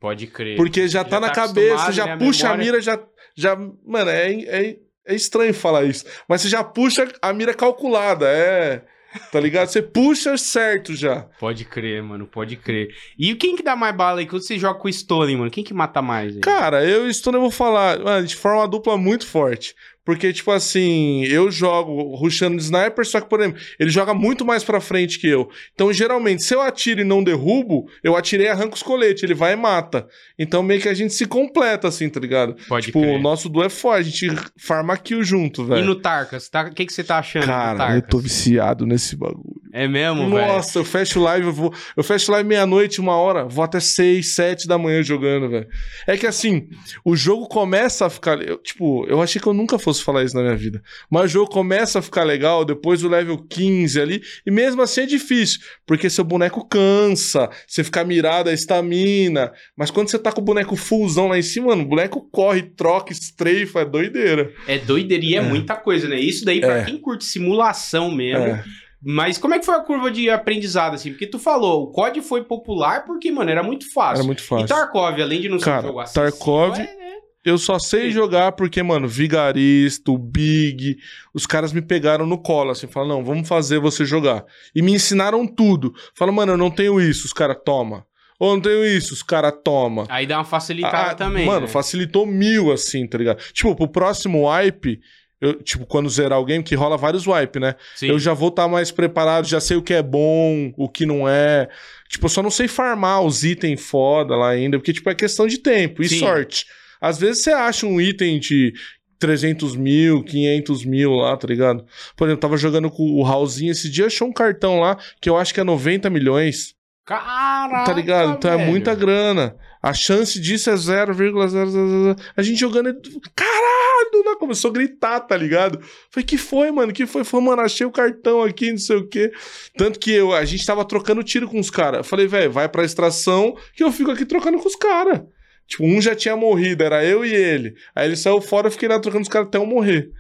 [0.01, 0.57] Pode crer.
[0.57, 2.73] Porque já tá na cabeça, acostumado, já né, puxa a memória.
[2.73, 3.01] mira, já.
[3.37, 6.05] já mano, é, é, é estranho falar isso.
[6.29, 8.85] Mas você já puxa a mira calculada, é.
[9.31, 9.69] Tá ligado?
[9.69, 11.23] Você puxa certo já.
[11.39, 12.89] Pode crer, mano, pode crer.
[13.19, 14.27] E quem que dá mais bala aí?
[14.27, 16.35] Quando você joga com o Stolen, mano, quem que mata mais?
[16.35, 16.41] Aí?
[16.41, 19.75] Cara, eu estou, eu vou falar, mano, a gente forma uma dupla muito forte.
[20.05, 24.45] Porque, tipo assim, eu jogo rushando de sniper, só que, por exemplo, ele joga muito
[24.45, 25.49] mais pra frente que eu.
[25.75, 29.35] Então, geralmente, se eu atiro e não derrubo, eu atirei e arranco os coletes, ele
[29.35, 30.07] vai e mata.
[30.39, 32.55] Então, meio que a gente se completa, assim, tá ligado?
[32.69, 33.17] Pode tipo, crer.
[33.17, 35.87] o nosso duo é forte, a gente farma kill junto, E velho.
[35.87, 36.49] no Tarkas?
[36.49, 36.65] Tá...
[36.65, 38.11] O que, que você tá achando do Cara, eu Tarkas?
[38.11, 39.55] tô viciado nesse bagulho.
[39.73, 40.47] É mesmo, velho?
[40.47, 41.75] Nossa, eu fecho live, eu vou.
[41.97, 45.67] Eu fecho live meia-noite, uma hora, vou até seis, sete da manhã jogando, velho.
[46.07, 46.69] É que assim,
[47.05, 48.41] o jogo começa a ficar.
[48.41, 50.83] eu, tipo, eu achei que eu nunca fosse falar isso na minha vida.
[51.11, 54.23] Mas o jogo começa a ficar legal depois do level 15 ali.
[54.47, 55.61] E mesmo assim é difícil.
[55.87, 59.53] Porque seu boneco cansa, você fica mirado, a estamina.
[59.77, 62.63] Mas quando você tá com o boneco fullzão lá em cima, mano, o boneco corre,
[62.63, 64.53] troca, estreifa, é doideira.
[64.67, 65.43] É doideira e é, É.
[65.43, 66.19] muita coisa, né?
[66.19, 66.85] Isso daí, pra É.
[66.85, 68.45] quem curte simulação mesmo.
[68.47, 68.65] É.
[69.07, 71.11] Mas como é que foi a curva de aprendizado, assim?
[71.11, 74.17] Porque tu falou, o COD foi popular porque, mano, era muito fácil.
[74.21, 74.67] Era muito E fácil.
[74.67, 77.04] Tarkov, além de não ser um Cara, jogo acessível, Tarkov- é?
[77.45, 80.97] Eu só sei jogar porque, mano, Vigarista, o Big,
[81.35, 84.45] os caras me pegaram no colo, assim, falaram, não, vamos fazer você jogar.
[84.75, 85.93] E me ensinaram tudo.
[86.15, 87.27] Falaram, mano, eu não tenho isso.
[87.27, 88.07] Os caras, toma.
[88.39, 90.07] Ou não tenho isso, os caras tomam.
[90.09, 91.47] Aí dá uma facilitada Ah, também.
[91.47, 91.69] Mano, né?
[91.69, 93.39] facilitou mil, assim, tá ligado?
[93.53, 95.01] Tipo, pro próximo wipe,
[95.41, 97.75] eu, tipo, quando zerar o game, que rola vários wipe, né?
[97.95, 98.09] Sim.
[98.09, 101.29] Eu já vou estar mais preparado, já sei o que é bom, o que não
[101.29, 101.69] é.
[102.09, 105.47] Tipo, eu só não sei farmar os itens foda lá ainda, porque, tipo, é questão
[105.47, 106.19] de tempo e Sim.
[106.19, 106.67] sorte.
[107.05, 108.73] Às vezes você acha um item de
[109.19, 111.85] 300 mil, 500 mil lá, tá ligado?
[112.17, 115.29] Por exemplo, eu tava jogando com o Raulzinho esse dia, achou um cartão lá que
[115.31, 116.75] eu acho que é 90 milhões.
[117.07, 118.33] Caraca, Tá ligado?
[118.33, 118.71] Então é velho.
[118.71, 119.55] muita grana.
[119.83, 122.17] A chance disso é 0,00.
[122.35, 122.89] A gente jogando.
[122.89, 122.95] é-
[123.35, 124.25] Caralho!
[124.25, 124.35] Né?
[124.39, 125.81] Começou a gritar, tá ligado?
[126.11, 126.93] Falei, que foi, mano?
[126.93, 127.25] Que foi?
[127.25, 129.31] Falei, mano, achei o cartão aqui, não sei o quê.
[129.77, 132.07] Tanto que eu, a gente tava trocando tiro com os caras.
[132.07, 135.21] Falei, velho, vai pra extração que eu fico aqui trocando com os caras.
[135.67, 137.75] Tipo, um já tinha morrido, era eu e ele.
[137.95, 140.11] Aí ele saiu fora, eu fiquei lá trocando os caras até eu morrer.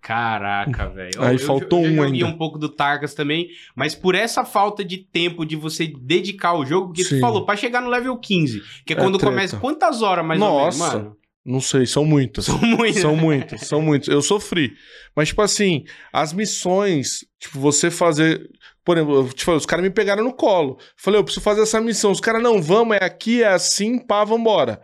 [0.00, 1.20] Caraca, velho.
[1.20, 2.26] Aí Eu- faltou eu, um eu joguei ainda.
[2.26, 6.64] um pouco do Targas também, mas por essa falta de tempo de você dedicar ao
[6.64, 7.16] jogo, porque Sim.
[7.16, 9.56] tu falou, pra chegar no level 15, que é É quando começa.
[9.58, 10.54] Quantas horas mais Nossa.
[10.54, 11.16] ou menos, mano?
[11.44, 12.44] Não sei, são muitas.
[12.46, 13.00] São muitas.
[13.02, 14.08] São muitos, são muitos.
[14.08, 14.74] Eu sofri.
[15.14, 18.48] Mas, tipo assim, as missões, tipo, você fazer.
[18.86, 20.78] Por exemplo, eu te falei, os caras me pegaram no colo.
[20.96, 22.12] Falei, eu preciso fazer essa missão.
[22.12, 24.80] Os caras, não, vamos, é aqui, é assim, pá, vambora.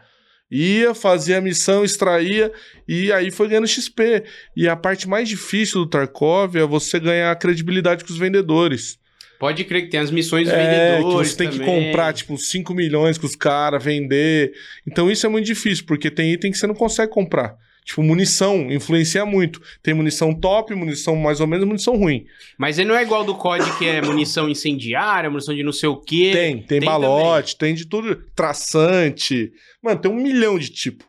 [0.51, 2.53] Ia, fazia a missão, extraía,
[2.87, 4.25] e aí foi ganhando XP.
[4.57, 8.99] E a parte mais difícil do Tarkov é você ganhar credibilidade com os vendedores.
[9.38, 10.59] Pode crer que tem as missões É, que
[10.99, 11.31] vendedores.
[11.31, 11.87] você tem que também.
[11.87, 14.53] comprar, tipo, 5 milhões com os caras, vender.
[14.87, 17.57] Então isso é muito difícil, porque tem item que você não consegue comprar.
[17.85, 19.61] Tipo, munição influencia muito.
[19.83, 22.25] Tem munição top, munição mais ou menos, munição ruim.
[22.57, 25.88] Mas ele não é igual do COD, que é munição incendiária, munição de não sei
[25.88, 26.31] o quê.
[26.33, 28.23] Tem, tem, tem balote, tem de tudo.
[28.37, 29.53] Traçante.
[29.83, 31.05] Mano, tem um milhão de tipo.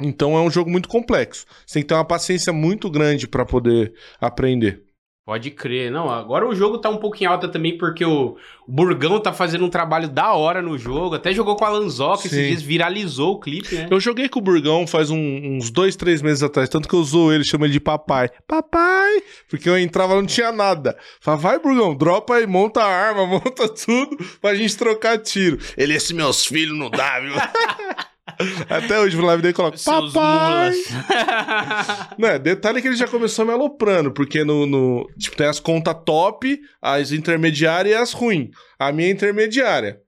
[0.00, 1.46] Então é um jogo muito complexo.
[1.66, 4.82] Você tem que ter uma paciência muito grande pra poder aprender.
[5.24, 5.88] Pode crer.
[5.88, 9.64] Não, agora o jogo tá um pouco em alta também, porque o Burgão tá fazendo
[9.64, 11.14] um trabalho da hora no jogo.
[11.14, 13.86] Até jogou com a Lanzoca esses dias, viralizou o clipe, né?
[13.88, 15.16] Eu joguei com o Burgão faz um-
[15.56, 18.30] uns dois, três meses atrás, tanto que eu usou ele, chamo ele de papai.
[18.48, 19.22] Papai!
[19.48, 20.98] Porque eu entrava não tinha nada.
[21.20, 25.56] Falava, vai, Burgão, dropa aí, monta a arma, monta tudo pra gente trocar tiro.
[25.76, 27.32] Ele, esse meus filhos não dá, viu?
[28.68, 30.70] Até hoje, no live dele, coloca, papai!
[30.70, 30.76] mulas.
[32.18, 35.60] Não, é, detalhe que ele já começou me aloprando, porque no, no- tipo, tem as
[35.60, 38.50] contas top, as intermediárias e as ruins.
[38.78, 40.00] A minha é intermediária.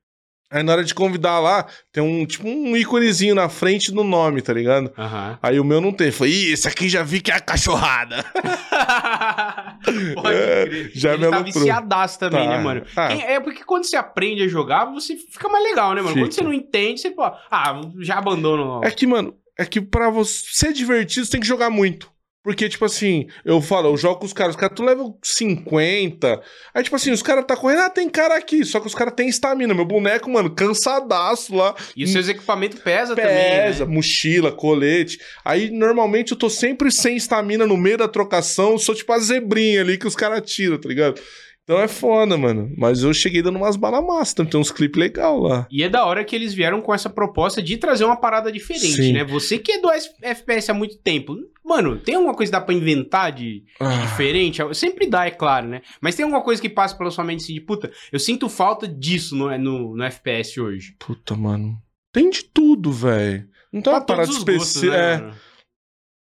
[0.55, 4.41] Aí na hora de convidar lá, tem um tipo um íconezinho na frente do nome,
[4.41, 4.93] tá ligado?
[4.97, 5.37] Aham.
[5.43, 6.13] Aí o meu não tem.
[6.13, 8.25] Falei, ih, esse aqui já vi que é a cachorrada.
[10.15, 10.91] Pode É, crer.
[10.95, 12.57] já Ele me tá viciadaço também, Tá.
[12.57, 12.83] né, mano?
[12.97, 13.09] Ah.
[13.09, 16.15] Quem- é porque quando você aprende a jogar, você fica mais legal, né, mano?
[16.15, 16.35] Quando Fica.
[16.37, 18.81] você não entende, você, pô, ah, já abandono.
[18.85, 22.14] É que, mano, é que pra você ser divertido, você tem que jogar muito.
[22.45, 26.43] Porque, tipo assim, eu falo, eu jogo com os caras, os caras tu level 50.
[26.75, 28.63] Aí, tipo assim, os caras tá correndo, ah, tem cara aqui.
[28.67, 29.73] Só que os caras têm estamina.
[29.73, 31.75] Meu boneco, mano, cansadaço lá.
[31.97, 33.85] E os seus equipamentos pesa, Pesa, também, né?
[33.87, 35.19] mochila, colete.
[35.43, 38.77] Aí, normalmente, eu tô sempre sem estamina no meio da trocação.
[38.77, 41.19] Sou tipo a zebrinha ali que os caras tiram, tá ligado?
[41.65, 42.71] Então é foda, mano.
[42.77, 44.35] Mas eu cheguei dando umas balas massas.
[44.35, 45.67] Tem uns clipes legais lá.
[45.71, 48.97] E é da hora que eles vieram com essa proposta de trazer uma parada diferente,
[49.03, 49.13] Sim.
[49.15, 49.25] né?
[49.25, 52.75] Você que é do FPS há muito tempo, mano, tem alguma coisa que dá pra
[52.75, 54.03] inventar de, de Ah.
[54.03, 54.61] diferente?
[54.75, 55.81] Sempre dá, é claro, né?
[56.03, 58.87] Mas tem alguma coisa que passa pela sua mente assim de, puta, eu sinto falta
[58.87, 60.95] disso no, no, no FPS hoje.
[60.99, 61.81] Puta, mano.
[62.13, 63.49] Tem de tudo, velho.
[63.73, 64.97] Não tem uma Pra parada os gostos, específica.
[64.97, 65.35] né, é,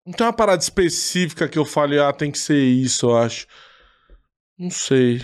[0.07, 3.47] não tem uma parada específica que eu fale, ah, tem que ser isso, eu acho.
[4.59, 5.23] Não sei.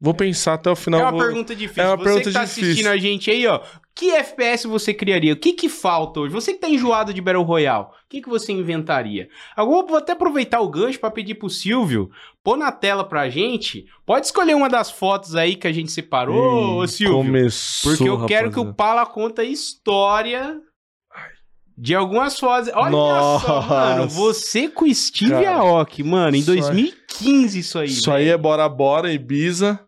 [0.00, 1.00] Vou pensar até o final.
[1.00, 1.82] É uma vou- pergunta difícil.
[1.82, 2.64] é uma você pergunta que tá difícil.
[2.64, 3.60] assistindo a gente aí, ó,
[3.94, 5.32] que FPS você criaria?
[5.32, 6.32] O que que falta hoje?
[6.34, 9.28] Você que tá enjoado de Battle Royale, o que que você inventaria?
[9.56, 12.10] Agora vou até aproveitar o gancho pra pedir pro Silvio
[12.42, 13.86] pôr na tela pra gente.
[14.04, 17.16] Pode escolher uma das fotos aí que a gente separou, Ih, Silvio.
[17.18, 18.74] Começou, Porque eu quero que o.
[18.74, 20.60] Pala conta a história
[21.76, 22.70] de algumas fotos.
[22.74, 23.60] Olha só, Nossa.
[23.62, 27.86] mano, você com Steve Cara, Aoki, mano, em isso aí- 2015 isso aí.
[27.88, 29.80] Isso aí é Bora Bora, Ibiza.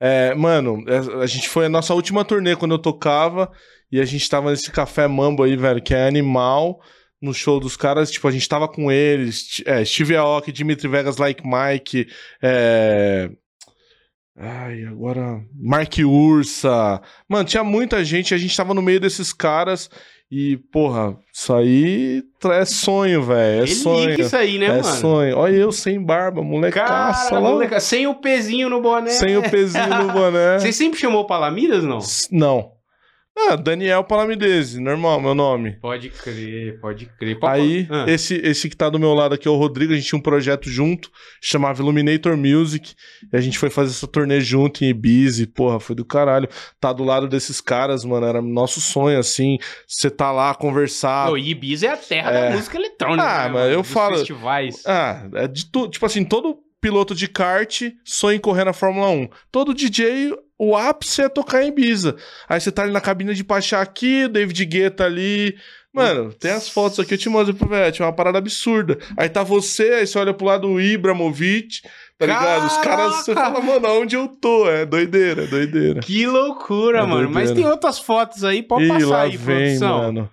[0.00, 3.50] É, mano, é- a gente foi a nossa última turnê quando eu tocava
[3.90, 6.80] e a gente tava nesse café mambo aí, velho, que é animal.
[7.22, 11.16] No show dos caras, tipo, a gente tava com eles, é, Steve Aoki, Dimitri Vegas,
[11.16, 12.06] Like Mike,
[12.42, 13.30] é...
[14.36, 15.40] Ai, agora...
[15.54, 17.00] Mark Ursa.
[17.28, 19.88] Mano, tinha muita gente, a gente tava no meio desses caras
[20.30, 24.20] e, porra, isso aí é sonho, velho, é Ele sonho.
[24.20, 24.84] isso aí, né, é mano?
[24.84, 25.36] sonho.
[25.36, 27.50] Olha eu sem barba, molecaça Cara, lá.
[27.50, 29.10] moleca, sem o pezinho no boné.
[29.10, 30.58] Sem o pezinho no boné.
[30.58, 32.00] Você sempre chamou Palamiras, não?
[32.32, 32.73] Não.
[33.36, 35.72] Ah, Daniel Palamidese, normal, meu nome.
[35.80, 37.38] Pode crer, pode crer.
[37.38, 38.04] Pode- Aí, Ah.
[38.08, 40.22] esse, esse que tá do meu lado aqui é o Rodrigo, a gente tinha um
[40.22, 41.10] projeto junto,
[41.42, 42.94] chamava Illuminator Music,
[43.32, 46.48] e a gente foi fazer essa turnê junto em Ibiza, porra, foi do caralho.
[46.80, 51.30] Tá do lado desses caras, mano, era nosso sonho, assim, você tá lá, conversar.
[51.32, 52.50] Ô, Ibiza é a terra É.
[52.50, 53.22] da música eletrônica.
[53.22, 54.82] Ah, né, mas eu falo- festivais.
[54.86, 55.90] Ah, é de tudo.
[55.90, 59.28] Tipo assim, todo piloto de kart sonha em correr na Fórmula 1.
[59.50, 62.16] Todo DJ, o ápice é tocar em Ibiza.
[62.48, 65.56] Aí você tá ali na cabine de Pachá aqui, David Guetta ali.
[65.92, 68.98] Mano, tem as fotos aqui, eu te mostro pro Vete, é uma parada absurda.
[69.16, 71.82] Aí tá você, aí você olha pro lado o Ibramovic,
[72.18, 72.66] tá ligado?
[72.66, 74.68] Os caras, você fala, mano, onde eu tô?
[74.68, 76.00] É doideira, é doideira.
[76.00, 77.30] Que loucura, É mano.
[77.30, 77.54] Mas doideira.
[77.54, 79.98] tem outras fotos aí, pode Ih, passar aí, vem, produção.
[79.98, 80.30] mano.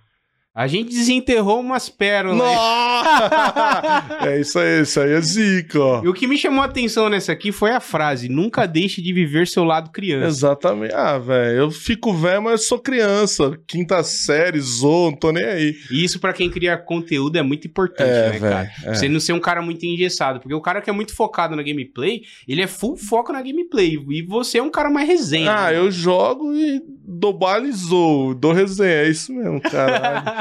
[0.54, 2.38] A gente desenterrou umas pérolas.
[2.38, 4.04] Nossa!
[4.28, 6.04] é isso aí, isso aí é zica, ó.
[6.04, 9.14] E o que me chamou a atenção nessa aqui foi a frase: nunca deixe de
[9.14, 10.28] viver seu lado criança.
[10.28, 10.94] Exatamente.
[10.94, 13.58] Ah, velho, eu fico velho, mas eu sou criança.
[13.66, 15.74] Quinta série, zoo, não tô nem aí.
[15.90, 18.72] E isso pra quem cria conteúdo é muito importante, É, né, velho, cara?
[18.84, 18.94] é.
[18.94, 21.64] Você não ser um cara muito engessado, porque o cara que é muito focado na
[21.64, 23.98] gameplay, ele é full foco na gameplay.
[24.10, 25.50] E você é um cara mais resenha.
[25.50, 28.92] Ah, né, eu jogo e dou baile zoo, dou resenha.
[28.92, 30.41] É isso mesmo, caralho.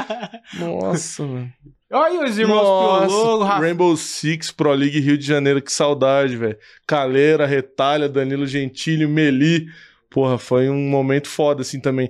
[0.59, 1.53] Nossa, velho.
[1.91, 3.59] Olha os irmãos Nossa, Piologo, Rafa.
[3.59, 6.57] Rainbow Six Pro League Rio de Janeiro, que saudade, velho.
[6.87, 9.67] Caleira, Retalha, Danilo Gentili, Meli.
[10.09, 12.09] Porra, foi um momento foda, assim, também.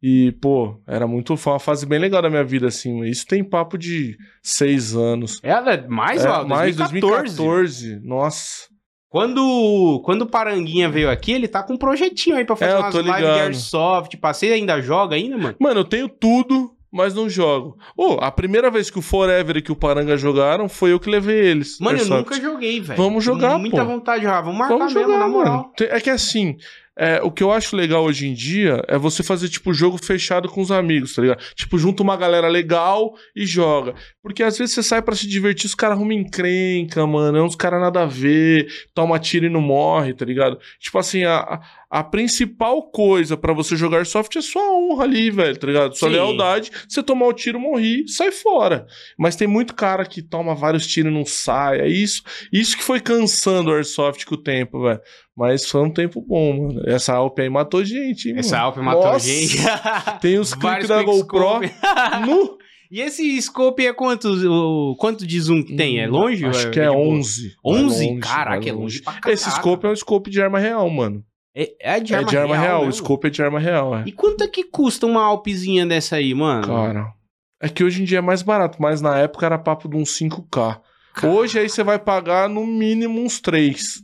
[0.02, 1.38] E, pô, era muito.
[1.38, 3.04] Foi uma fase bem legal da minha vida, assim.
[3.06, 5.40] Isso tem papo de seis anos.
[5.42, 7.38] É mais, é, ó, mais 2014.
[7.38, 8.00] 2014.
[8.06, 8.74] Nossa.
[9.08, 12.78] Quando, quando o Paranguinha veio aqui, ele tá com um projetinho aí pra fazer É,
[12.80, 13.26] umas lives de.
[13.26, 14.18] Airsoft.
[14.18, 15.56] Passei ainda joga ainda, mano?
[15.60, 17.76] Mano, eu tenho tudo, mas não jogo.
[17.98, 21.10] Ô, a primeira vez que o Forever e que o Paranga jogaram foi eu que
[21.10, 21.80] levei eles.
[21.80, 22.96] Mano, eu nunca joguei, velho.
[23.02, 23.86] Vamos jogar, Muita pô.
[23.86, 24.42] vontade de jogar.
[24.42, 25.54] Vamos marcar Vamos mesmo, jogar, na moral.
[25.58, 25.74] mano.
[25.80, 26.56] É que assim,
[26.98, 30.48] é, o que eu acho legal hoje em dia é você fazer, tipo, jogo fechado
[30.48, 31.42] com os amigos, tá ligado?
[31.56, 33.96] Tipo, junta uma galera legal e joga.
[34.22, 37.38] Porque às vezes você sai pra se divertir, os caras arrumam encrenca, mano.
[37.38, 40.60] É uns caras nada a ver, toma tiro e não morre, tá ligado?
[40.80, 45.58] Tipo assim, a, a- principal coisa pra você jogar soft é sua honra ali, velho,
[45.58, 45.98] tá ligado?
[45.98, 46.16] Sua Sim.
[46.16, 46.72] lealdade.
[46.88, 48.86] Você tomar o tiro, morri, sai fora.
[49.18, 51.82] Mas tem muito cara que toma vários tiros e não sai.
[51.82, 55.00] É isso, isso que foi cansando o Airsoft com o tempo, velho.
[55.36, 56.82] Mas foi um tempo bom, mano.
[56.86, 58.68] Essa Alp aí matou gente, hein, Essa mano.
[58.68, 59.58] Alp matou Nossa, gente.
[60.22, 61.62] Tem os Vários da GoPro.
[62.28, 62.58] No...
[62.92, 66.00] E esse scope é quanto, o, quanto de zoom que tem?
[66.00, 66.46] É longe?
[66.46, 67.00] Acho ou que é boa?
[67.00, 67.56] 11.
[67.66, 68.08] 11?
[68.08, 69.32] Vai Caraca, vai é longe pra caraca.
[69.32, 71.26] Esse scope é um scope de arma real, mano.
[71.56, 72.84] É, é de é arma, de arma real.
[72.84, 73.04] O mesmo?
[73.04, 74.04] scope é de arma real, é.
[74.06, 76.68] E quanto é que custa uma Alpzinha dessa aí, mano?
[76.68, 77.14] Cara.
[77.60, 80.16] É que hoje em dia é mais barato, mas na época era papo de uns
[80.16, 80.80] 5K.
[81.24, 84.04] Hoje aí você vai pagar no mínimo uns 3.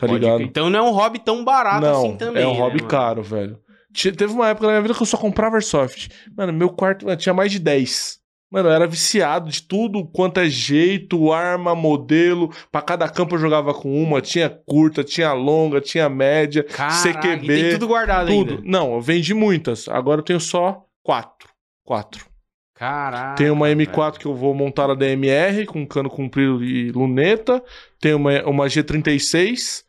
[0.00, 0.36] Tá Pode ligado?
[0.38, 0.46] crer.
[0.48, 2.42] Então não é um hobby tão barato Não, assim também.
[2.42, 2.88] é um né, hobby mano?
[2.88, 3.58] caro, velho.
[3.92, 6.08] Te- Teve uma época na minha vida que eu só comprava Airsoft.
[6.36, 8.18] Mano, meu quarto mano, tinha mais de 10.
[8.52, 12.50] Mano, eu era viciado de tudo quanto é jeito, arma, modelo.
[12.72, 14.20] Pra cada campo eu jogava com uma.
[14.20, 17.46] Tinha curta, tinha longa, tinha média, Caraca, CQB.
[17.46, 18.54] tem tudo guardado tudo.
[18.54, 18.62] ainda.
[18.64, 19.88] Não, eu vendi muitas.
[19.88, 21.48] Agora eu tenho só quatro.
[21.84, 22.26] Quatro.
[22.74, 23.34] Caraca.
[23.36, 24.12] Tem uma M4 velho.
[24.18, 27.62] que eu vou montar a DMR com cano comprido e luneta.
[28.00, 29.84] Tem uma, uma G36.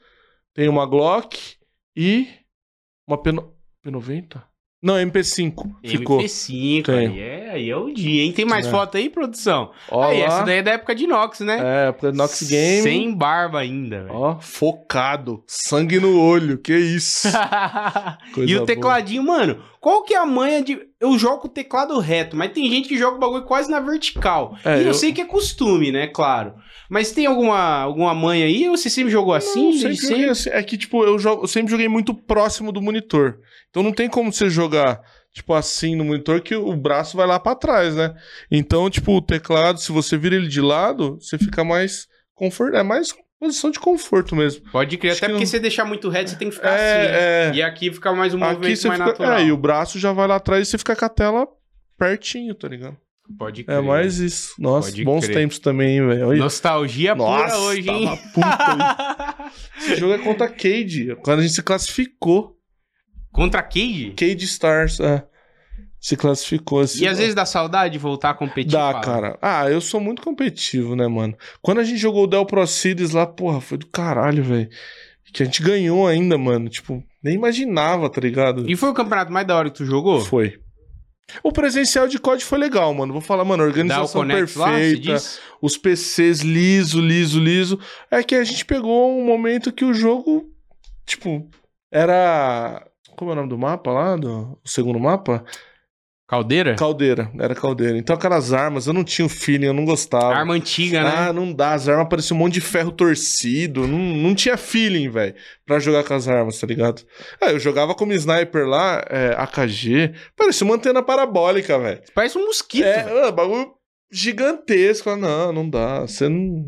[0.54, 1.38] Tem uma Glock.
[1.96, 2.28] E
[3.08, 3.32] uma P,
[3.86, 4.42] P90?
[4.84, 5.54] Não, MP5.
[5.86, 6.20] Ficou.
[6.20, 6.96] MP5, Tem.
[7.08, 8.32] aí é aí é o dia, hein?
[8.34, 8.72] Tem mais É.
[8.72, 9.72] foto aí, produção?
[9.92, 10.26] Ó aí, lá.
[10.26, 11.60] essa daí é da época de Nox, né?
[11.86, 12.82] É, época do Nox Game.
[12.82, 14.16] Sem barba ainda, velho.
[14.16, 15.44] Ó, focado.
[15.46, 17.28] Sangue no olho, que isso.
[18.38, 18.66] E o boa.
[18.66, 20.80] tecladinho, mano, qual que é a manha de.
[21.00, 24.58] Eu jogo o teclado reto, mas tem gente que joga o bagulho quase na vertical.
[24.66, 26.08] É, e eu, eu- sei que é costume, né?
[26.08, 26.56] Claro.
[26.92, 28.68] Mas tem alguma, alguma manha aí?
[28.68, 29.68] Ou você sempre jogou assim?
[29.72, 30.50] Não, sempre joguei assim.
[30.50, 33.40] É que, tipo, eu, jogo, eu sempre joguei muito próximo do monitor.
[33.70, 35.00] Então não tem como você jogar,
[35.34, 38.14] tipo, assim no monitor que o braço vai lá pra trás, né?
[38.52, 42.76] Então, tipo, o teclado, se você vira ele de lado, você fica mais conforto.
[42.76, 44.62] É mais posição de conforto mesmo.
[44.70, 46.74] Pode crer, Acho até que porque não- você deixar muito reto, você tem que ficar
[46.74, 46.84] assim.
[46.84, 47.06] né?
[47.06, 47.56] É, é.
[47.56, 49.12] E aqui fica mais um movimento Aqui você mais fica.
[49.12, 49.38] natural.
[49.40, 51.48] É, e o braço já vai lá atrás e você fica com a tela
[51.98, 52.98] pertinho, tá ligado?
[53.38, 53.78] Pode crer.
[53.78, 54.54] É mais isso.
[54.60, 55.36] Nossa, Pode bons crer.
[55.38, 56.36] tempos também, hein, velho.
[56.38, 58.10] Nostalgia Nossa, pura hoje, hein?
[58.34, 61.16] puta, Esse jogo é contra a Cade.
[61.24, 62.58] Quando a gente se classificou.
[63.32, 64.14] Contra Cade?
[64.18, 65.24] Cade Stars, é.
[66.00, 66.80] Se classificou.
[66.82, 67.04] assim.
[67.04, 68.72] E às vezes dá saudade de voltar a competir.
[68.72, 69.02] Dá, fala.
[69.02, 69.40] cara.
[69.42, 71.38] Ah, eu sou muito competitivo, né, mano?
[71.62, 74.68] Quando a gente jogou o Del Pro Series lá, porra, foi do caralho, velho.
[75.34, 76.68] Que a gente ganhou ainda, mano.
[76.68, 78.70] Tipo, nem imaginava, tá ligado?
[78.70, 80.20] E foi o campeonato mais da hora que tu jogou?
[80.20, 80.60] Foi.
[81.44, 83.14] O presencial de COD foi legal, mano.
[83.14, 85.14] Vou falar, mano, organização lá, perfeita.
[85.14, 85.40] diz?
[85.62, 87.80] os PCs liso, liso, liso.
[88.10, 90.50] É que a gente pegou um momento que o jogo,
[91.06, 91.50] tipo,
[91.92, 92.86] era.
[93.16, 94.16] Como é o nome do mapa lá?
[94.16, 95.46] Do o segundo mapa?
[96.32, 96.78] Caldeira?
[96.78, 97.98] Caldeira, era caldeira.
[97.98, 100.34] Então aquelas armas, eu não tinha o feeling, eu não gostava.
[100.34, 101.14] Arma antiga, né?
[101.14, 101.74] Ah, não dá.
[101.74, 103.86] As armas pareciam um monte de ferro torcido.
[103.86, 107.04] Não, não tinha feeling, velho, pra jogar com as armas, tá ligado?
[107.42, 110.14] Ah, eu jogava como sniper lá, é, AKG.
[110.38, 112.02] Parecia uma antena parabólica, velho.
[112.16, 112.86] Parece um mosquito.
[112.86, 113.74] É, ah, bagulho
[114.10, 115.14] gigantesco.
[115.18, 116.00] Não, não dá.
[116.00, 116.66] Você não.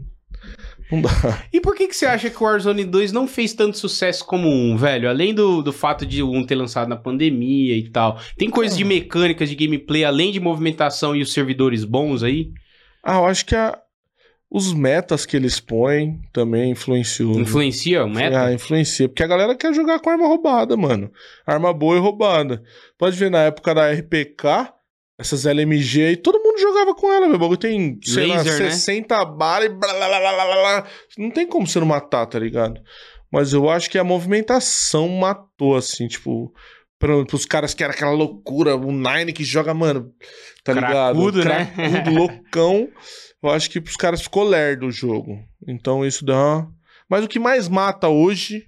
[0.94, 1.10] Não dá.
[1.52, 4.48] E por que, que você acha que o Warzone 2 não fez tanto sucesso como
[4.48, 5.10] um, velho?
[5.10, 8.20] Além do, do fato de um ter lançado na pandemia e tal.
[8.38, 12.52] Tem coisas de mecânicas, de gameplay, além de movimentação e os servidores bons aí?
[13.04, 13.78] Ah, eu acho que a-
[14.52, 17.40] os metas que eles põem também influenciou.
[17.40, 18.46] Influencia o meta?
[18.46, 19.10] Ah, influencia.
[19.10, 21.12] Porque a galera quer jogar com arma roubada, mano.
[21.46, 22.62] Arma boa e roubada.
[22.98, 24.72] Pode ver na época da RPK,
[25.24, 27.38] essas LMG aí, todo mundo jogava com ela, meu.
[27.38, 28.72] O bagulho tem, sei lá, Laser, né?
[28.72, 30.88] 60 balas e blá, blá, blá, blá, blá, blá.
[31.18, 32.80] Não tem como você não matar, tá ligado?
[33.32, 36.54] Mas eu acho que a movimentação matou, assim, tipo.
[37.00, 40.12] Pra, pros caras que era aquela loucura, o Nine que joga, mano,
[40.64, 41.58] tá Cracudo, ligado?
[41.60, 41.74] né?
[41.76, 42.90] Cracudo, loucão.
[43.42, 45.38] Eu acho que pros caras ficou lerdo o jogo.
[45.68, 46.72] Então isso dá uma...
[47.10, 48.66] Mas o que mais mata hoje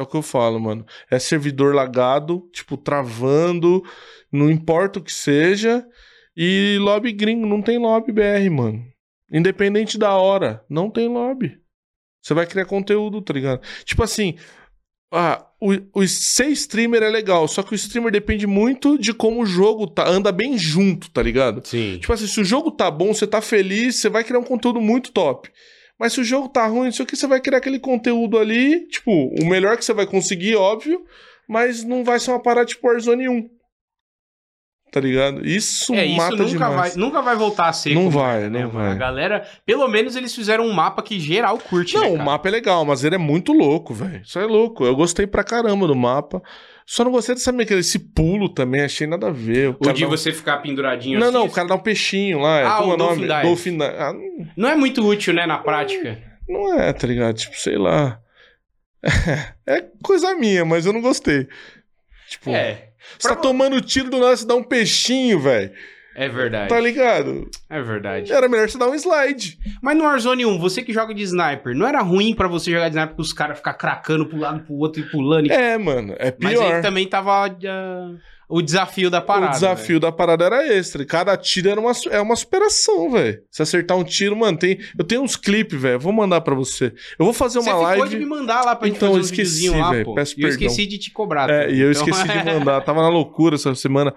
[0.00, 0.84] é o que eu falo, mano.
[1.10, 3.82] É servidor lagado, tipo, travando,
[4.32, 5.86] não importa o que seja.
[6.36, 8.84] E lobby gringo, não tem lobby BR, mano.
[9.32, 11.58] Independente da hora, não tem lobby.
[12.22, 13.60] Você vai criar conteúdo, tá ligado?
[13.84, 14.36] Tipo assim,
[15.12, 19.42] ah, o, o ser streamer é legal, só que o streamer depende muito de como
[19.42, 21.66] o jogo tá, anda bem junto, tá ligado?
[21.66, 21.98] Sim.
[21.98, 24.80] Tipo assim, se o jogo tá bom, você tá feliz, você vai criar um conteúdo
[24.80, 25.50] muito top.
[26.00, 29.12] Mas se o jogo tá ruim, isso aqui você vai criar aquele conteúdo ali, tipo,
[29.12, 31.04] o melhor que você vai conseguir, óbvio,
[31.46, 33.50] mas não vai ser uma parada tipo Warzone 1.
[34.90, 35.46] Tá ligado?
[35.46, 36.74] Isso É, isso mata nunca demais.
[36.74, 38.90] vai, nunca vai voltar a ser Não vai, né, não vai.
[38.90, 42.48] A galera, pelo menos eles fizeram um mapa que geral curte, Não, né, o mapa
[42.48, 44.22] é legal, mas ele é muito louco, velho.
[44.22, 44.84] Isso é louco.
[44.84, 46.42] Eu gostei pra caramba do mapa.
[46.92, 47.78] Só não gostei dessa mecânica.
[47.80, 49.68] Esse pulo também, achei nada a ver.
[49.68, 52.40] O O de um- você ficar penduradinho Não, assim, não, o cara dá um peixinho
[52.40, 52.66] lá.
[52.74, 53.20] Ah, como o é nome?
[53.28, 53.42] Dive.
[53.42, 53.84] Dolphin Dive.
[53.96, 56.20] Ah, não- não é muito útil, né, na prática.
[56.48, 57.36] não é, tá ligado?
[57.36, 58.20] Tipo, sei lá.
[59.68, 61.46] É coisa minha, mas eu não gostei.
[62.28, 65.70] Tipo, É, você tá tomando tiro do nada, você dá um peixinho, velho.
[66.24, 66.68] É verdade.
[66.68, 67.48] Tá ligado?
[67.68, 68.32] É verdade.
[68.32, 69.58] Era melhor você dar um slide.
[69.82, 72.88] Mas no Warzone 1, você que joga de sniper, não era ruim pra você jogar
[72.88, 75.46] de sniper com os caras ficar cracando pro lado pro outro e pulando?
[75.46, 75.50] E...
[75.52, 76.74] É, mano, é Mas pior.
[76.74, 78.10] aí também tava ah,
[78.48, 79.46] o desafio da parada.
[79.46, 81.04] o desafio da parada era extra.
[81.06, 83.40] Cada tiro era uma, é uma superação, velho.
[83.48, 86.00] Se acertar um tiro, mano, tem, eu tenho uns clipes, velho.
[86.00, 86.86] Vou mandar pra você.
[87.16, 88.08] Eu vou fazer Você uma ficou live.
[88.08, 90.14] de me mandar lá pra gente Então, fazer uns esqueci, lá, velho, pô.
[90.14, 90.66] peço e eu perdão.
[90.66, 91.48] esqueci de te cobrar.
[91.48, 91.76] É, também.
[91.76, 92.80] e eu Então- esqueci de mandar.
[92.80, 94.12] Tava na loucura essa semana.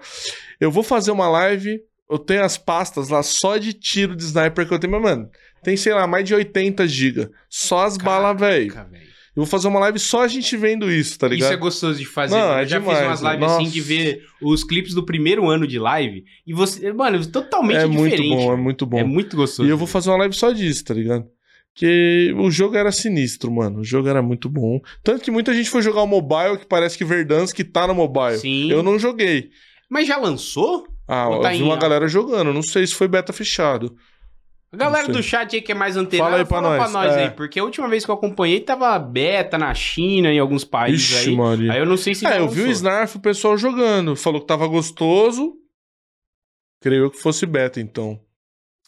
[0.60, 1.80] Eu vou fazer uma live.
[2.10, 5.30] Eu tenho as pastas lá só de tiro de sniper que eu tenho, mas, mano,
[5.62, 7.30] tem, sei lá, mais de 80 GB.
[7.48, 8.72] Só as balas, velho.
[9.36, 11.48] Eu vou fazer uma live só a gente vendo isso, tá ligado?
[11.48, 12.36] Isso é gostoso de fazer.
[12.36, 12.60] Não, mano.
[12.60, 13.72] é eu já demais, fiz umas lives assim nossa.
[13.72, 16.24] de ver os clipes do primeiro ano de live.
[16.46, 18.44] E você, mano, totalmente É muito diferente.
[18.44, 18.98] bom, é muito bom.
[18.98, 19.66] É muito gostoso.
[19.66, 21.26] E eu vou fazer uma live só disso, tá ligado?
[21.72, 23.80] Porque o jogo era sinistro, mano.
[23.80, 24.78] O jogo era muito bom.
[25.02, 28.38] Tanto que muita gente foi jogar o mobile, que parece que Verdansk tá no mobile.
[28.38, 28.70] Sim.
[28.70, 29.50] Eu não joguei.
[29.90, 30.86] Mas já lançou?
[31.06, 32.52] Ah, eu vi uma galera jogando.
[32.52, 33.94] Não sei se foi beta fechado.
[34.72, 35.22] A galera Não sei.
[35.22, 37.24] do chat aí que é mais antenada, Fala aí pra fala pra nós, nós é.
[37.24, 37.30] aí.
[37.30, 41.28] Porque a última vez que eu acompanhei tava beta na China, em alguns países Ixi,
[41.30, 41.36] aí.
[41.36, 41.72] Maria.
[41.74, 42.66] Aí eu não sei se É, eu vi o.
[42.70, 44.16] Snarf, o pessoal jogando.
[44.16, 45.52] Falou que tava gostoso.
[46.80, 48.18] Creio que fosse beta, então.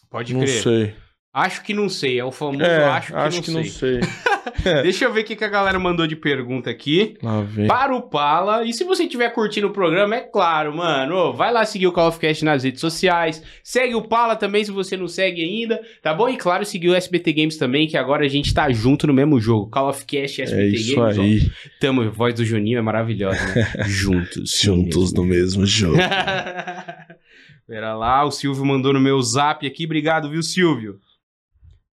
[0.09, 0.61] Pode não crer.
[0.61, 0.95] sei.
[1.33, 3.99] Acho que não sei, é o famoso É, acho que não sei.
[3.99, 4.01] É.
[4.83, 7.15] Deixa eu ver o que que a galera mandou de pergunta aqui.
[7.21, 7.67] Lá vem.
[7.67, 8.63] Para o Pala.
[8.65, 11.33] E se você estiver curtindo o programa, é claro, mano.
[11.33, 13.41] vai lá seguir o Call of Cast nas redes sociais.
[13.63, 15.79] Segue o Pala também, se você não segue ainda.
[16.01, 16.29] Tá bom?
[16.29, 19.39] E claro, seguir o SBT Games também, que agora a gente tá junto no mesmo
[19.39, 19.69] jogo.
[19.69, 21.17] Call of Cast e SBT É isso Games.
[21.17, 21.21] ó.
[21.21, 21.41] aí.
[21.79, 23.83] Tamo, voz do Juninho é maravilhosa, né?
[23.87, 24.59] Juntos.
[24.61, 25.97] Juntos no mesmo jogo.
[27.67, 29.85] Pera lá, o Silvio mandou no meu zap aqui.
[29.85, 30.99] Obrigado, viu, Silvio?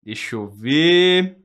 [0.05, 1.35] Deixa eu ver.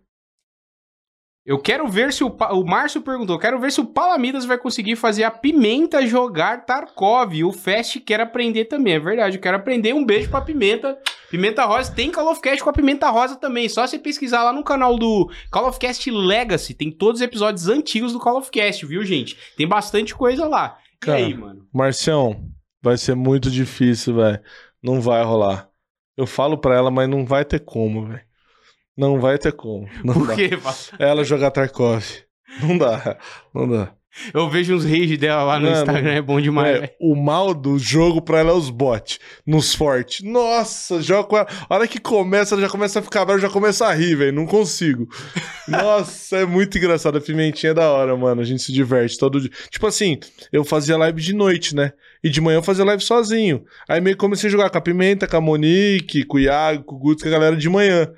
[1.44, 2.30] Eu quero ver se o.
[2.30, 6.64] Pa- O Márcio perguntou: quero ver se o Palamidas vai conseguir fazer a Pimenta jogar
[6.66, 7.34] Tarkov.
[7.34, 8.94] E o Fast quer aprender também.
[8.94, 9.94] É verdade, eu quero aprender.
[9.94, 10.98] Um beijo pra Pimenta.
[11.30, 11.92] Pimenta Rosa.
[11.94, 13.68] Tem Call of Cast com a Pimenta Rosa também.
[13.68, 16.74] Só você pesquisar lá no canal do Call of Cast Legacy.
[16.74, 19.36] Tem todos os episódios antigos do Call of Cast, viu, gente?
[19.56, 20.76] Tem bastante coisa lá.
[21.00, 21.66] Cara, e aí, mano?
[21.72, 22.44] Marcião,
[22.82, 24.40] vai ser muito difícil, velho.
[24.82, 25.68] Não vai rolar.
[26.16, 28.20] Eu falo pra ela, mas não vai ter como, velho.
[29.00, 29.88] Não vai ter como.
[30.04, 30.34] Não Por dá.
[30.34, 30.50] quê?
[30.98, 32.04] Ela jogar Tarkov.
[32.60, 33.16] Não dá.
[33.54, 33.94] Não dá.
[34.34, 37.54] Eu vejo uns rage dela lá no Mano, Instagram, é bom demais, É, o mal
[37.54, 39.20] do jogo pra ela é os bots.
[39.46, 40.22] Nos fortes.
[40.26, 41.46] Nossa, joga com ela.
[41.68, 44.32] A hora que começa, ela já começa a ficar brava, já começa a rir, velho.
[44.32, 45.08] Não consigo.
[45.68, 47.16] Nossa, é muito engraçado.
[47.18, 48.40] A pimentinha é da hora, mano.
[48.40, 49.50] A gente se diverte todo dia.
[49.70, 50.18] Tipo assim,
[50.52, 51.92] eu fazia live de noite, né?
[52.22, 53.64] E de manhã eu fazia live sozinho.
[53.88, 56.82] Aí meio que comecei a jogar com a Pimenta, com a Monique, com o Iago,
[56.82, 58.12] com o Guts, com a galera de manhã.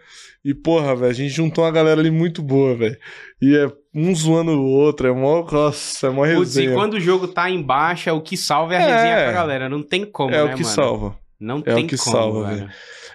[0.44, 2.96] E, porra, velho, a gente juntou uma galera ali muito boa, velho.
[3.40, 5.46] E é um zoando o outro, é mó.
[5.50, 6.74] Nossa, é mó Putz, e resenha.
[6.74, 8.92] quando o jogo tá em baixa, o que salva é a É.
[8.96, 9.68] resenha pra galera.
[9.68, 10.74] Não tem como, é né, o que mano?
[10.74, 11.18] salva.
[11.38, 12.70] Não É tem o que como, salva, velho.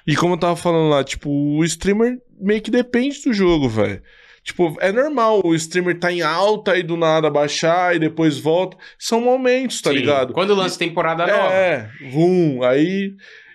[0.05, 4.01] E como eu tava falando lá, tipo, o streamer meio que depende do jogo, velho.
[4.41, 8.78] Tipo, é normal o streamer tá em alta e do nada baixar e depois volta.
[8.97, 9.97] São momentos, tá Sim.
[9.97, 10.32] ligado?
[10.32, 11.53] Quando lança temporada nova.
[11.53, 13.11] É, vum, aí.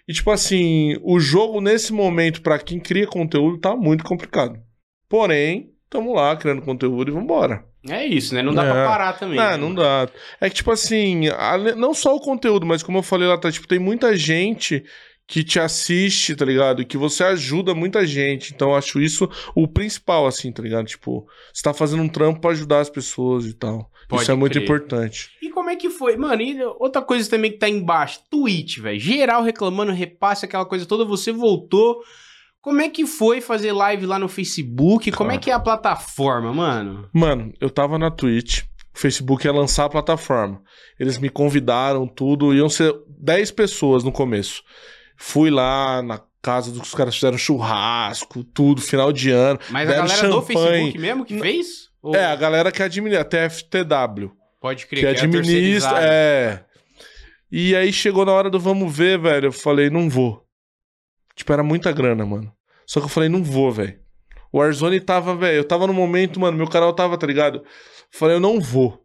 [0.08, 4.58] E tipo assim, o jogo nesse momento, pra quem cria conteúdo, tá muito complicado.
[5.08, 7.64] Porém, tamo lá criando conteúdo e vambora.
[7.88, 8.42] É isso, né?
[8.42, 8.70] Não dá É.
[8.72, 9.36] pra parar também.
[9.36, 10.08] Não, né, não dá.
[10.40, 11.22] É que, tipo assim,
[11.76, 14.84] não só o conteúdo, mas como eu falei lá atrás, tipo, tem muita gente
[15.26, 16.84] que te assiste, tá ligado?
[16.84, 18.52] Que você ajuda muita gente.
[18.54, 20.86] Então, eu acho isso o principal, assim, tá ligado?
[20.86, 23.90] Tipo, você tá fazendo um trampo pra ajudar as pessoas e tal.
[24.12, 24.64] Pode isso é muito crer.
[24.64, 25.30] importante.
[25.40, 26.16] E como é que foi?
[26.16, 29.00] Mano, e outra coisa também que tá embaixo, Twitch, velho.
[29.00, 32.02] Geral reclamando, repasse, aquela coisa toda, você voltou.
[32.60, 35.10] Como é que foi fazer live lá no Facebook?
[35.12, 37.08] Como é que é a plataforma, mano?
[37.12, 38.62] Mano, eu tava na Twitch,
[38.94, 40.62] o Facebook ia lançar a plataforma.
[41.00, 44.62] Eles me convidaram, tudo, iam ser 10 pessoas no começo.
[45.16, 49.58] Fui lá na casa dos caras fizeram churrasco, tudo, final de ano.
[49.70, 50.46] Mas a galera do champanhe.
[50.46, 51.91] Facebook mesmo que fez?
[52.02, 55.96] Ou- É, a galera que administra, até FTW, Pode crer, que é administra, terceirizado.
[56.02, 56.64] é.
[57.50, 60.44] E aí chegou na hora do vamos ver, velho, eu falei, não vou.
[61.36, 62.52] Tipo, era muita grana, mano.
[62.86, 63.98] Só que eu falei, não vou, velho.
[64.50, 67.58] O Warzone tava, velho, eu tava no momento, mano, meu canal tava, tá ligado?
[67.58, 67.64] Eu
[68.10, 69.02] falei, eu não vou.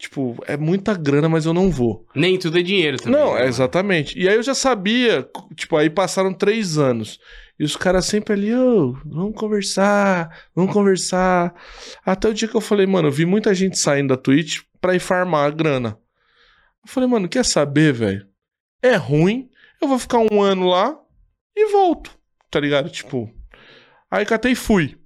[0.00, 2.06] Tipo, é muita grana, mas eu não vou.
[2.14, 3.20] Nem tudo é dinheiro também.
[3.20, 4.18] Não, né, exatamente.
[4.18, 7.20] E aí eu já sabia, tipo, aí passaram três anos.
[7.58, 11.54] E os caras sempre ali, ô, vamos conversar, vamos conversar.
[12.02, 14.94] Até o dia que eu falei, mano, eu vi muita gente saindo da Twitch pra
[14.94, 15.98] ir farmar a grana.
[16.82, 18.26] Eu falei, mano, quer saber, velho?
[18.82, 19.50] É ruim,
[19.82, 20.98] eu vou ficar um ano lá
[21.54, 22.10] e volto,
[22.50, 22.88] tá ligado?
[22.88, 23.30] Tipo,
[24.10, 24.96] aí catei e fui.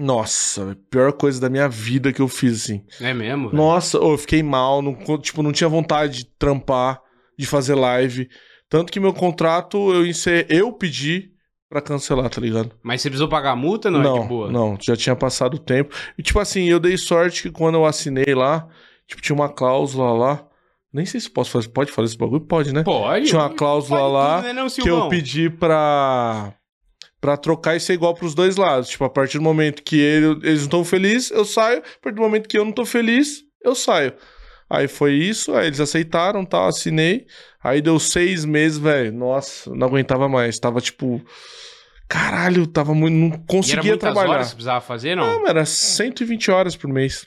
[0.00, 2.82] Nossa, pior coisa da minha vida que eu fiz, assim.
[3.00, 3.50] É mesmo?
[3.50, 3.56] velho?
[3.62, 7.00] Nossa, eu fiquei mal, não, tipo, não tinha vontade de trampar,
[7.38, 8.28] de fazer live.
[8.68, 10.04] Tanto que meu contrato eu
[10.48, 11.32] eu pedi
[11.68, 12.72] pra cancelar, tá ligado?
[12.82, 13.90] Mas você precisou pagar a multa?
[13.90, 14.50] Não, é de boa.
[14.50, 15.94] não, já tinha passado o tempo.
[16.16, 18.66] E tipo assim, eu dei sorte que quando eu assinei lá,
[19.06, 20.46] tipo, tinha uma cláusula lá.
[20.92, 22.40] Nem sei se posso fazer, pode fazer esse bagulho?
[22.40, 22.82] Pode, né?
[22.82, 23.26] Pode.
[23.26, 26.52] Tinha uma cláusula lá tudo, né, não, que eu pedi pra,
[27.20, 28.88] pra trocar e ser igual pros dois lados.
[28.88, 31.78] Tipo, a partir do momento que ele- eles não estão felizes, eu saio.
[31.78, 34.12] A partir do momento que eu não tô feliz, eu saio.
[34.68, 37.26] Aí foi isso, aí eles aceitaram, tal, assinei.
[37.62, 39.12] Aí deu seis meses, velho.
[39.12, 40.58] Nossa, não aguentava mais.
[40.58, 41.20] Tava tipo.
[42.08, 43.14] Caralho, tava muito.
[43.14, 44.30] Não E era conseguia trabalhar.
[44.30, 45.40] horas que precisava fazer, não?
[45.40, 47.26] Não, era 120 horas por mês.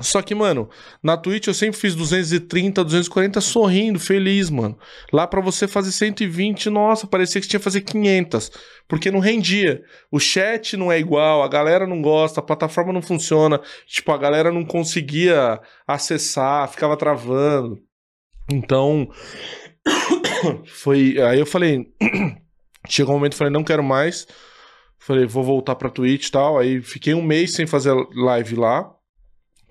[0.00, 0.68] Só que, mano,
[1.02, 4.78] na Twitch eu sempre fiz 230, 240 sorrindo, feliz, mano.
[5.10, 8.50] Lá pra você fazer 120, nossa, parecia que tinha que fazer 500,
[8.86, 9.82] porque não rendia.
[10.10, 13.58] O chat não é igual, a galera não gosta, a plataforma não funciona.
[13.86, 17.80] Tipo, a galera não conseguia acessar, ficava travando.
[18.52, 19.08] Então,
[20.66, 21.16] foi.
[21.22, 21.86] Aí eu falei.
[22.88, 24.28] Chegou um momento falei, não quero mais.
[24.98, 26.58] Falei, vou voltar pra Twitch e tal.
[26.58, 28.95] Aí fiquei um mês sem fazer live lá.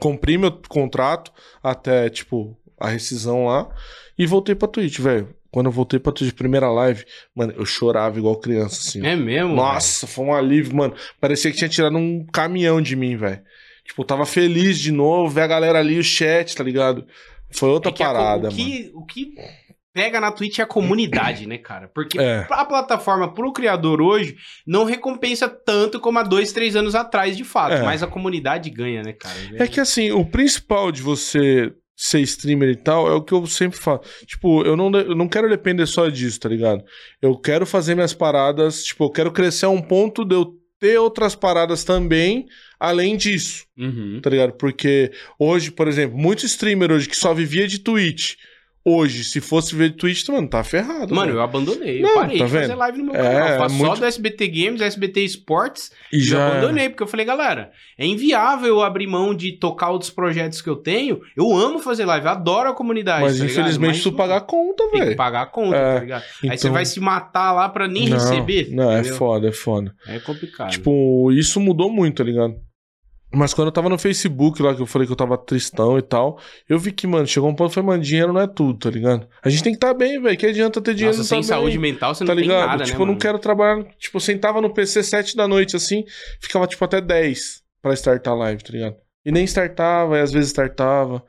[0.06, 1.32] Cumpri meu contrato
[1.64, 3.68] até, tipo, a rescisão lá
[4.18, 5.36] e voltei pra Twitch, velho.
[5.50, 9.04] Quando eu voltei pra Twitch, primeira live, mano, eu chorava igual criança, assim.
[9.04, 9.56] É mesmo?
[9.56, 10.94] Nossa, foi um alívio, mano.
[11.20, 13.42] Parecia que tinha tirado um caminhão de mim, velho.
[13.84, 17.06] Tipo, eu tava feliz de novo, ver a galera ali, o chat, tá ligado?
[17.50, 19.34] Foi outra É que a parada, o que, o que
[19.96, 21.88] pega na Twitch é a comunidade, né, cara?
[21.96, 22.46] Porque É.
[22.50, 24.36] a plataforma pro criador hoje
[24.68, 27.76] não recompensa tanto como há dois, três anos atrás, de fato.
[27.76, 27.82] É.
[27.82, 29.34] Mas a comunidade ganha, né, cara?
[29.54, 33.48] É que assim, o principal de você ser streamer e tal é o que eu
[33.48, 34.02] sempre falo.
[34.28, 36.84] Tipo, eu não, eu não quero depender só disso, tá ligado?
[37.22, 40.98] Eu quero fazer minhas paradas, tipo, eu quero crescer a um ponto de eu ter
[41.00, 44.20] outras paradas também, além disso, Uhum.
[44.22, 44.52] tá ligado?
[44.58, 48.34] Porque hoje, por exemplo, muitos streamer hoje que só vivia de Twitch,
[48.86, 51.14] hoje, se fosse de Twitch, mano, tá ferrado.
[51.14, 51.40] Mano, velho.
[51.40, 52.02] eu abandonei.
[52.02, 52.78] Não, eu parei tá de fazer vendo?
[52.78, 53.48] live no meu É, canal.
[53.50, 55.92] Eu faço só muito- do SBT Games, SBT Esportes.
[56.14, 59.90] e já eu abandonei, porque eu falei, galera, é inviável eu abrir mão de tocar
[59.90, 61.20] outros projetos que eu tenho.
[61.36, 63.24] Eu amo fazer live, adoro a comunidade.
[63.24, 65.16] Mas tá infelizmente Mas tu pagar a conta, Tem que velho.
[65.18, 66.24] pagar a conta, É, tá ligado?
[66.44, 68.70] Aí você Então- vai se matar lá pra nem Não, receber.
[68.72, 69.18] Não, é entendeu?
[69.18, 69.94] foda, é foda.
[70.08, 70.70] É complicado.
[70.70, 72.56] Tipo, isso mudou muito, tá ligado?
[73.36, 76.02] Mas quando eu tava no Facebook lá, que eu falei que eu tava tristão e
[76.02, 78.80] tal, eu vi que, mano, chegou um ponto e falei, mano, dinheiro não é tudo,
[78.80, 79.28] tá ligado?
[79.44, 80.38] A gente tem que estar tá bem, velho.
[80.38, 82.68] Que adianta ter dinheiro Nossa, sem tá saúde bem, mental você tá não tem ligado?
[82.68, 83.84] nada, tipo, né, eu não quero trabalhar.
[84.00, 86.06] Tipo, eu sentava no PC 7 da noite, assim,
[86.40, 88.96] ficava, tipo, até 10 pra startar a live, tá ligado?
[89.26, 91.22] E nem startava, e às vezes startava,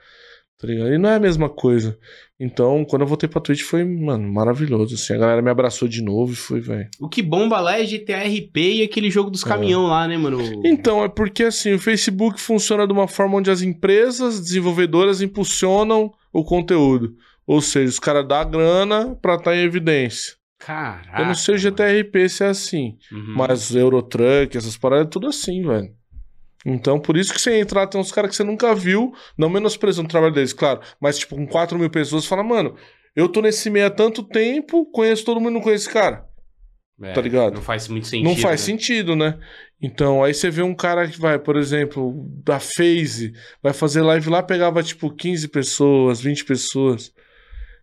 [0.58, 0.92] tá ligado?
[0.92, 1.98] E não é a mesma coisa.
[2.38, 5.14] Então, quando eu voltei pra Twitch, foi, mano, maravilhoso, assim.
[5.14, 6.88] A galera me abraçou de novo e foi, velho.
[7.00, 9.48] O que bomba lá é GTA RP e aquele jogo dos É.
[9.48, 10.38] caminhão lá, né, mano?
[10.64, 16.12] Então, é porque assim, o Facebook funciona de uma forma onde as empresas desenvolvedoras impulsionam
[16.32, 17.14] o conteúdo.
[17.46, 20.34] Ou seja, os caras dão grana pra estar em evidência.
[20.58, 21.20] Caraca.
[21.22, 22.96] Eu não sei o GTRP se é assim.
[23.12, 23.34] Uhum.
[23.36, 25.90] mas Eurotruck, essas paradas é tudo assim, velho.
[26.68, 29.48] Então, por isso que você entra lá, tem uns caras que você nunca viu, não
[29.48, 32.74] menosprezando o trabalho deles, claro, mas tipo, com 4 mil pessoas, fala, mano,
[33.14, 36.26] eu tô nesse meio há tanto tempo, conheço todo mundo, não conheço esse cara.
[37.00, 37.54] É, tá ligado?
[37.54, 38.26] Não faz muito sentido.
[38.26, 38.66] Não faz né?
[38.66, 39.38] sentido, né?
[39.80, 44.28] Então, aí você vê um cara que vai, por exemplo, da FaZe, vai fazer live
[44.30, 47.12] lá, pegava tipo 15 pessoas, 20 pessoas.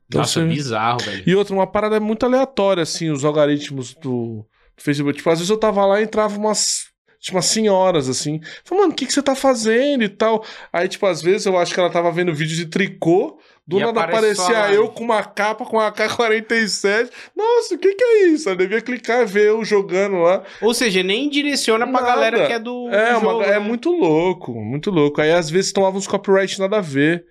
[0.07, 1.23] Então, Nossa, você- bizarro, velho.
[1.25, 5.17] E outra, uma parada muito aleatória, assim, os algoritmos do Facebook.
[5.17, 6.91] Tipo, às vezes eu tava lá e entrava umas.
[7.24, 8.41] Tipo, umas senhoras, assim.
[8.65, 10.43] Falei, mano, o que, que você tá fazendo e tal?
[10.74, 13.39] Aí, tipo, às vezes eu acho que ela tava vendo vídeo de tricô.
[13.65, 17.09] Do E nada aparecia eu com uma capa com a AK-47.
[17.34, 18.49] Nossa, o que que é isso?
[18.49, 20.43] Eu devia clicar e ver eu jogando lá.
[20.61, 22.05] Ou seja, nem direciona pra Nada.
[22.07, 22.89] galera que é do.
[22.89, 23.59] É, do uma- jogo, é né?
[23.59, 25.21] muito louco, muito louco.
[25.21, 27.24] Aí às vezes tomava uns copyright nada a ver.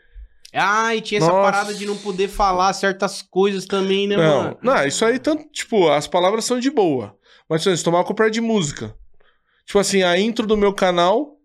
[0.55, 1.43] Ah, e tinha essa Nossa.
[1.53, 4.59] parada de não poder falar certas coisas também, né, Não, mano?
[4.63, 7.15] não, isso aí tanto, tipo, as palavras são de boa.
[7.49, 8.95] Mas se você tomar copyright de música.
[9.65, 11.39] Tipo assim, a intro do meu canal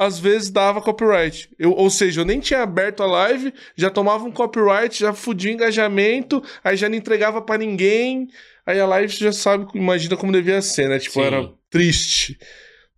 [0.00, 1.50] às vezes dava copyright.
[1.58, 5.50] Eu, ou seja, eu nem tinha aberto a live, já tomava um copyright, já fudia
[5.50, 8.26] o engajamento, aí já não entregava pra ninguém.
[8.64, 10.98] Aí a live você já sabe, imagina como devia ser, né?
[10.98, 11.26] Tipo, Sim.
[11.26, 12.38] era triste.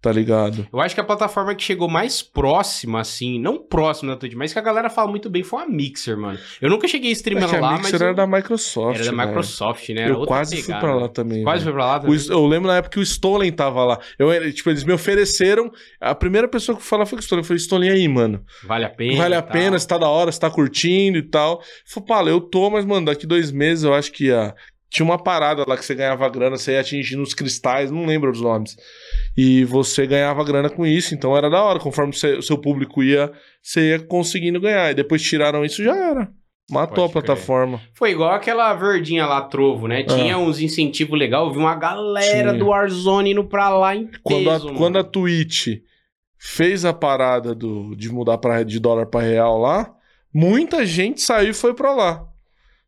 [0.03, 0.67] Tá ligado?
[0.73, 4.53] Eu acho que a plataforma que chegou mais próxima, assim, não próxima da Twitch, mas
[4.53, 6.37] que a galera fala muito bem foi a Mixer, mano.
[6.61, 8.03] Eu nunca cheguei a É streamar a lá, Mixer mas.
[8.03, 8.97] era da Microsoft.
[8.99, 9.27] Era da né?
[9.27, 10.03] Microsoft, né?
[10.03, 10.81] Era Eu quase fui pegada.
[10.85, 11.45] pra lá também.
[11.45, 11.73] Quase velho.
[11.77, 12.17] foi pra lá O também?
[12.17, 14.01] S- eu lembro na época que o Stolen tava lá.
[14.19, 15.71] Eu, tipo, eles me ofereceram.
[16.01, 17.43] A primeira pessoa que falou foi o Stolen.
[17.43, 18.45] Eu falei, Stolen aí, mano.
[18.65, 19.17] Vale a pena.
[19.19, 21.61] vale a pena, se tá da hora, se tá curtindo e tal.
[21.61, 24.53] Eu falei, Paulo, eu tô, mas, mano, daqui dois meses eu acho que ia.
[24.93, 28.31] Tinha uma parada lá que você ganhava grana, você ia atingindo os cristais, não lembro
[28.31, 28.77] os nomes.
[29.35, 31.79] E você ganhava grana com isso, então era da hora.
[31.79, 33.33] Conforme você- o seu público ia,
[33.63, 34.91] você ia conseguindo ganhar.
[34.91, 36.29] E depois tiraram isso, já era.
[36.71, 37.81] Matou Pode a plataforma.
[37.95, 40.05] Foi igual aquela verdinha lá, Trovo, né?
[40.05, 41.43] Tinha uns incentivos legais.
[41.45, 42.51] Eu vi uma galera.
[42.51, 42.53] Tinha.
[42.53, 44.79] do Warzone indo pra lá em Quando, peso, a, mano.
[44.79, 45.69] quando a Twitch
[46.39, 49.91] fez a parada do, de mudar pra, de dólar pra real lá,
[50.35, 52.27] muita gente saiu e foi pra lá.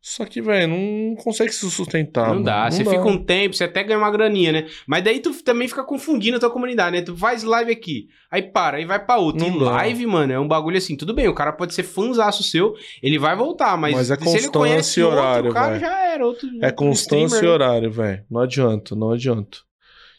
[0.07, 2.27] Só que, velho, não consegue se sustentar.
[2.27, 2.45] Não mano.
[2.45, 2.91] dá, você dá.
[2.91, 4.67] fica um tempo, você até ganha uma graninha, né?
[4.85, 7.01] Mas daí tu também fica confundindo a tua comunidade, né?
[7.01, 9.41] Tu faz live aqui, aí para, aí vai pra outra.
[9.41, 9.71] Não e dá.
[9.71, 13.17] live, mano, é um bagulho assim, tudo bem, o cara pode ser fãzaço seu, ele
[13.17, 16.23] vai voltar, mas, Mas é se ele conhece e outro horário, cara, já era.
[16.23, 17.49] Outro, É constância e né?
[17.49, 18.23] horário, velho.
[18.29, 19.57] Não adianta, não adianta.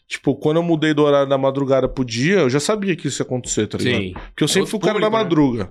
[0.05, 3.21] Tipo, quando eu mudei do horário da madrugada pro dia, eu já sabia que isso
[3.21, 4.01] ia acontecer, tá ligado?
[4.01, 4.13] Sim.
[4.13, 5.69] Porque eu sempre outro fui o cara da público, né?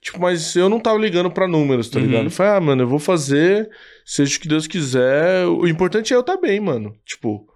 [0.00, 2.06] Tipo, mas eu não tava ligando pra números, tá Uhum.
[2.06, 2.24] ligado?
[2.26, 3.68] Eu falei, ah, mano, eu vou fazer,
[4.04, 5.44] seja o que Deus quiser.
[5.46, 6.94] O importante é eu estar bem, mano.
[7.04, 7.46] Tipo,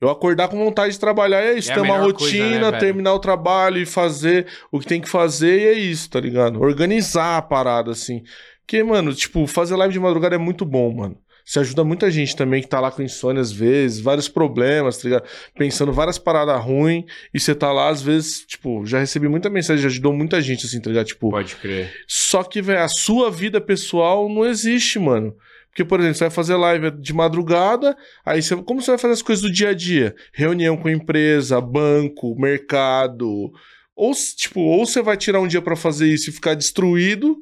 [0.00, 1.70] eu acordar com vontade de trabalhar é isso.
[1.70, 5.00] É ter uma melhor coisa, rotina, né, terminar o trabalho e fazer o que tem
[5.00, 6.60] que fazer e é isso, tá ligado?
[6.60, 8.22] Organizar a parada, assim.
[8.66, 11.16] Porque, mano, tipo, fazer live de madrugada é muito bom, mano.
[11.44, 15.04] Você ajuda muita gente também que tá lá com insônia às vezes, vários problemas, tá
[15.08, 15.24] ligado?
[15.56, 19.82] Pensando várias paradas ruins, e você tá lá, às vezes, tipo, já recebi muita mensagem,
[19.82, 21.06] já ajudou muita gente, assim, tá ligado?
[21.06, 21.92] Tipo, Pode crer.
[22.06, 25.34] só que, velho, a sua vida pessoal não existe, mano.
[25.68, 29.14] Porque, por exemplo, você vai fazer live de madrugada, aí você, como você vai fazer
[29.14, 30.14] as coisas do dia a dia?
[30.32, 33.52] Reunião com empresa, banco, mercado.
[33.94, 37.36] Ou, tipo, ou você vai tirar um dia pra fazer isso e ficar destruído,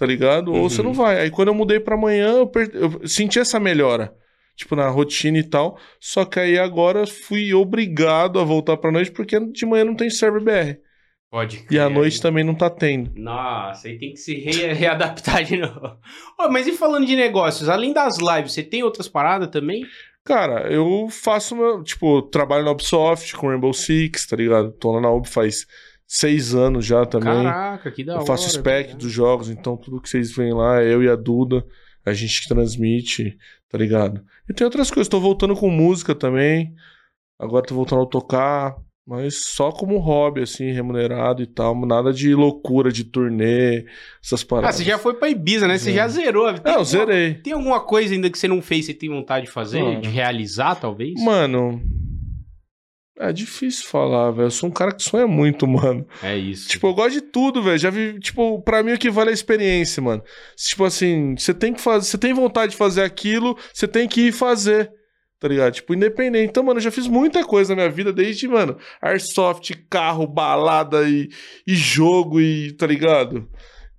[0.00, 0.50] tá ligado?
[0.54, 0.86] Ou você Uhum.
[0.88, 1.20] não vai.
[1.20, 4.12] Aí quando eu mudei pra manhã, eu, per- eu senti essa melhora.
[4.56, 5.78] Tipo, na rotina e tal.
[6.00, 10.08] Só que aí agora fui obrigado a voltar pra noite porque de manhã não tem
[10.10, 10.78] server BR.
[11.30, 11.80] Pode E crer.
[11.82, 13.12] à noite também não tá tendo.
[13.14, 15.96] Nossa, aí tem que se re- readaptar de novo.
[16.38, 19.82] Ô, mas e falando de negócios, além das lives, você tem outras paradas também?
[20.24, 21.82] Cara, eu faço meu.
[21.84, 24.72] Tipo, trabalho na Ubisoft com Rainbow Six, tá ligado?
[24.72, 25.66] Tô lá na Ubi faz
[26.12, 27.44] seis anos já também.
[27.44, 28.22] Caraca, que da hora.
[28.22, 28.98] eu faço spec velho.
[28.98, 31.64] dos jogos, então tudo que vocês veem lá, eu e a Duda,
[32.04, 33.36] a gente que transmite,
[33.68, 34.20] tá ligado?
[34.48, 36.74] E tem outras coisas, tô voltando com música também.
[37.38, 38.74] Agora tô voltando a tocar,
[39.06, 41.74] mas só como hobby, assim, remunerado e tal.
[41.86, 43.86] Nada de loucura, de turnê,
[44.22, 44.74] essas Ah, paradas.
[44.76, 45.78] você já foi pra Ibiza, né?
[45.78, 46.52] Você já zerou.
[46.54, 47.34] Tem É, eu alguma- zerei.
[47.34, 49.80] Tem alguma coisa ainda que você não fez e tem vontade de fazer?
[49.82, 50.00] Mano.
[50.00, 51.14] De realizar, talvez?
[51.22, 51.80] Mano.
[53.22, 54.46] É difícil falar, velho.
[54.46, 56.06] Eu sou um cara que sonha muito, mano.
[56.22, 56.68] É isso.
[56.68, 57.76] Tipo, eu gosto de tudo, velho.
[57.76, 60.22] Já vi, tipo, pra mim o que vale é a experiência, mano.
[60.56, 64.28] Tipo assim, você tem que fazer, você tem vontade de fazer aquilo, você tem que
[64.28, 64.90] ir fazer.
[65.38, 65.74] Tá ligado?
[65.74, 66.48] Tipo, independente.
[66.48, 71.06] Então, mano, eu já fiz muita coisa na minha vida, desde, mano, airsoft, carro, balada
[71.08, 71.28] e,
[71.66, 73.48] e jogo e, tá ligado?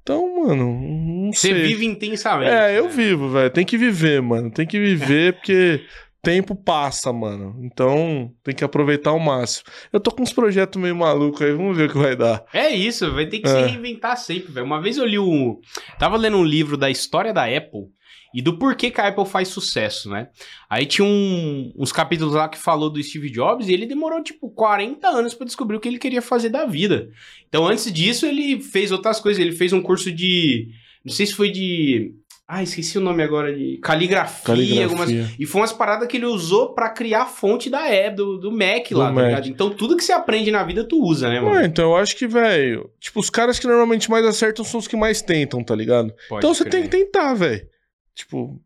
[0.02, 1.64] Então, mano, não você sei.
[1.64, 2.52] vive intensamente.
[2.52, 2.90] É, eu né?
[2.90, 3.50] vivo, velho.
[3.52, 4.52] Tem que viver, mano.
[4.52, 5.82] Tem que viver porque
[6.22, 7.56] tempo passa, mano.
[7.64, 9.66] Então tem que aproveitar ao máximo.
[9.92, 12.44] Eu tô com uns projetos meio malucos aí, vamos ver o que vai dar.
[12.54, 13.52] É isso, vai ter que É.
[13.52, 14.66] se reinventar sempre, velho.
[14.66, 15.60] Uma vez eu li um.
[15.98, 17.88] Tava lendo um livro da história da Apple
[18.34, 20.30] e do porquê que a Apple faz sucesso, né?
[20.70, 24.50] Aí tinha um- uns capítulos lá que falou do Steve Jobs e ele demorou, tipo,
[24.52, 27.10] 40 anos pra descobrir o que ele queria fazer da vida.
[27.50, 29.42] Então, antes disso, ele fez outras coisas.
[29.42, 30.70] Ele fez um curso de.
[31.04, 32.14] Não sei se foi de.
[32.54, 33.78] Ah, esqueci o nome agora de.
[33.78, 34.84] Caligrafia, Caligrafia.
[34.84, 35.10] algumas.
[35.40, 38.52] E foi umas paradas que ele usou pra criar a fonte da Apple, do, do
[38.52, 39.26] Mac Do lá, tá Mac.
[39.26, 39.48] ligado?
[39.48, 41.56] Então, tudo que você aprende na vida, tu usa, né, mano?
[41.56, 44.88] Mano, então eu acho que, velho, tipo, os caras que normalmente mais acertam são os
[44.90, 46.14] que mais tentam, tá ligado?
[46.28, 46.72] Pode então você crer.
[46.72, 47.66] tem que tentar, velho.
[48.14, 48.62] Tipo,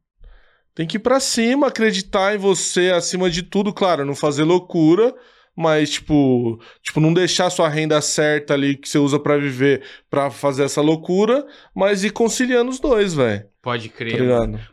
[0.73, 5.13] tem que ir pra cima, acreditar em você acima de tudo, claro, não fazer loucura,
[5.55, 10.31] mas tipo, tipo não deixar sua renda certa ali que você usa pra viver pra
[10.31, 13.45] fazer essa loucura, mas ir conciliando os dois, velho.
[13.66, 14.22] Pode crer.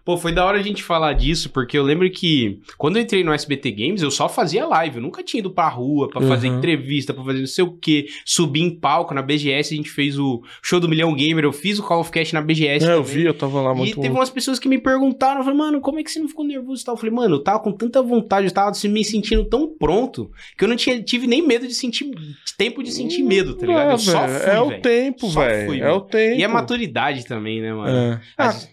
[0.05, 3.24] Pô, foi da hora a gente falar disso, porque eu lembro que quando eu entrei
[3.24, 4.97] no SBT Games, eu só fazia live.
[4.97, 6.59] Eu nunca tinha ido pra rua pra fazer Uhum.
[6.59, 8.05] entrevista, pra fazer não sei o quê.
[8.24, 9.14] Subir em palco.
[9.14, 11.43] Na BGS a gente fez o show do Milhão Gamer.
[11.43, 12.84] Eu fiz o Call of Cast na BGS.
[12.86, 13.16] É, eu também.
[13.16, 13.99] vi, eu tava lá E muito.
[13.99, 16.45] teve umas pessoas que me perguntaram, eu falei, mano, como é que você não ficou
[16.45, 16.95] nervoso e tal?
[16.95, 20.64] Eu falei, mano, eu tava com tanta vontade, eu tava me sentindo tão pronto, que
[20.64, 22.11] eu não tinha, tive nem medo de sentir,
[22.59, 23.90] tempo de sentir medo, tá ligado?
[23.93, 24.82] Eu só velho, fui, É o velho.
[24.82, 25.72] tempo, Só velho.
[25.74, 25.95] É mano.
[25.97, 26.36] o tempo.
[26.40, 27.97] E a maturidade também, né, mano?
[27.97, 28.20] É.
[28.36, 28.70] Ah, Às-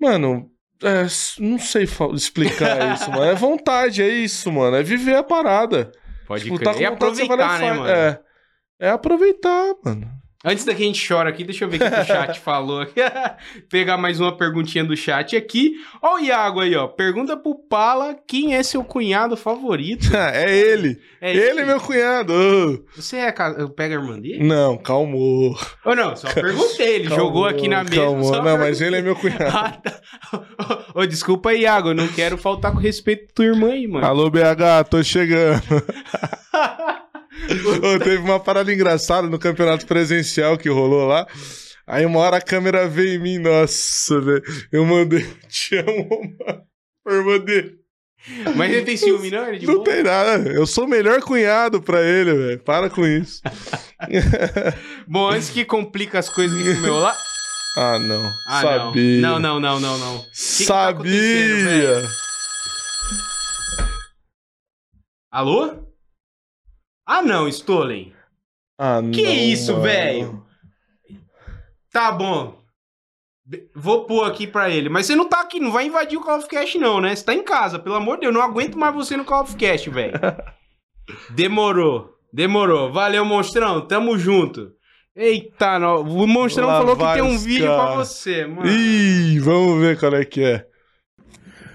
[0.00, 0.50] Mano,
[0.82, 1.02] é,
[1.40, 3.24] não sei explicar isso, mano.
[3.24, 4.76] É vontade, é isso, mano.
[4.76, 5.92] É viver a parada.
[6.26, 6.74] Pode Tipo, crer.
[6.74, 7.88] tá e aproveitar, né, mano?
[7.88, 8.20] É.
[8.80, 10.10] É aproveitar, mano.
[10.44, 12.82] Antes da que a gente chora aqui, deixa eu ver o que o chat falou.
[12.82, 13.00] aqui.
[13.70, 15.72] Pegar mais uma perguntinha do chat aqui.
[16.02, 16.86] Ó o Iago aí, ó.
[16.86, 20.08] Pergunta pro Pala quem é seu cunhado favorito.
[20.14, 21.00] é ele.
[21.20, 22.84] É ele é meu cunhado.
[22.94, 24.44] Você é ca- pega a irmã dele?
[24.44, 25.56] Não, calmou.
[25.84, 26.96] Ou não, só perguntei.
[26.96, 27.96] Ele Calmou, jogou aqui na mesa.
[28.02, 28.30] calmou.
[28.42, 29.44] Não, mas ele é meu cunhado.
[29.46, 30.84] Ah, tá.
[30.94, 31.88] Ô, desculpa aí, Iago.
[31.88, 34.04] Eu não quero faltar com respeito à tua irmã aí, mano.
[34.06, 35.62] Alô, BH, tô chegando.
[37.82, 41.26] Ô, teve uma parada engraçada no campeonato presencial que rolou lá.
[41.86, 44.42] Aí uma hora a câmera veio em mim, nossa, velho.
[44.72, 46.62] Eu mandei, te amo, mano.
[47.06, 47.74] Eu mandei.
[48.56, 49.46] Mas ele tem ciúme, não?
[49.48, 49.84] Ele de Não boa?
[49.84, 50.48] tem nada.
[50.50, 52.58] Eu sou o melhor cunhado pra ele, velho.
[52.60, 53.42] Para com isso.
[55.06, 57.18] Bom, antes que complica as coisas aqui pro meu lado.
[57.76, 58.30] Ah, não.
[58.48, 59.20] Ah, Sabia.
[59.20, 59.38] não.
[59.38, 60.24] Não, não, não, não,
[60.58, 62.08] que tá acontecendo, Sabia.
[65.30, 65.93] Alô?
[67.06, 68.12] Ah, não, Stolen.
[68.78, 70.44] ah, Que não, isso, velho?
[71.92, 72.62] Tá bom.
[73.74, 74.88] Vou pôr aqui pra ele.
[74.88, 77.14] Mas você não tá aqui, não vai invadir o Call of Cast, não, né?
[77.14, 78.34] Você tá em casa, pelo amor de Deus.
[78.34, 80.14] Não aguento mais você no Call of Cast, velho.
[81.30, 82.14] Demorou.
[82.32, 82.90] Demorou.
[82.92, 83.86] Valeu, monstrão.
[83.86, 84.72] Tamo junto.
[85.14, 86.00] Eita, no...
[86.00, 87.82] o monstrão Lá falou que tem um vídeo cara.
[87.86, 88.66] pra você, mano.
[88.68, 90.66] Ih, vamos ver qual é que é.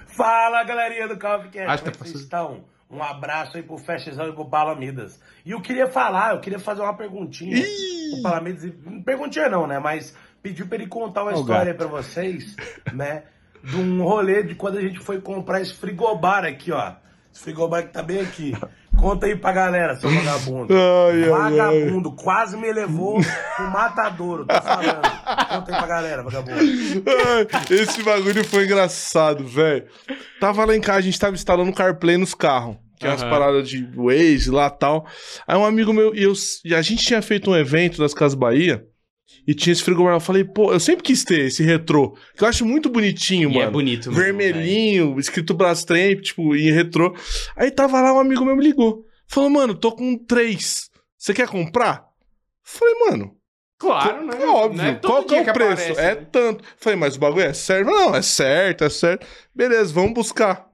[0.08, 2.20] Fala galerinha do Calvcast, Acho como que tá é passando.
[2.22, 2.64] estão?
[2.90, 5.20] Um abraço aí pro Festezão e pro Palamidas.
[5.46, 7.64] E eu queria falar, eu queria fazer uma perguntinha
[8.12, 8.64] pro Palamidas.
[8.64, 8.72] e-
[9.04, 9.78] Perguntinha não, né?
[9.78, 12.56] Mas pediu pra ele contar uma Ó o história pra vocês,
[12.92, 13.24] né?
[13.62, 16.94] de um rolê de quando a gente foi comprar esse frigobar aqui, ó.
[17.32, 18.54] Esse frigobar que tá bem aqui.
[18.98, 20.74] Conta aí pra galera, seu vagabundo.
[20.74, 23.18] Ai, ai, vagabundo, quase me levou
[23.56, 25.00] pro matadouro, tô falando.
[25.00, 26.58] Conta aí pra galera, vagabundo.
[26.58, 29.86] Ai, Esse bagulho foi engraçado, velho.
[30.40, 32.76] Tava lá em casa, a gente tava instalando CarPlay nos carros.
[32.98, 35.06] Que é umas paradas de Waze lá e tal.
[35.48, 38.34] Aí um amigo meu, e, eu, e a gente tinha feito um evento das Casas
[38.34, 38.84] Bahia.
[39.46, 40.14] E tinha esse frigobar.
[40.14, 42.16] Eu falei, pô, eu sempre quis ter esse retrô.
[42.36, 43.66] Que eu acho muito bonitinho, E mano.
[43.68, 47.14] é bonito mesmo, Vermelhinho, escrito Brastemp, tipo, em retrô.
[47.56, 49.04] Aí tava lá, um amigo meu me ligou.
[49.26, 50.90] Falou, mano, tô com três.
[51.16, 52.04] Você quer comprar?
[52.62, 53.34] Falei, mano,
[53.78, 54.36] Claro, né?
[54.42, 54.82] é óbvio.
[54.82, 55.92] É Qual que é o preço?
[55.92, 56.26] aparece, é né?
[56.30, 56.62] tanto.
[56.76, 57.86] Falei, mas o bagulho é certo?
[57.86, 59.26] Não, é certo, é certo.
[59.54, 60.66] Beleza, vamos buscar.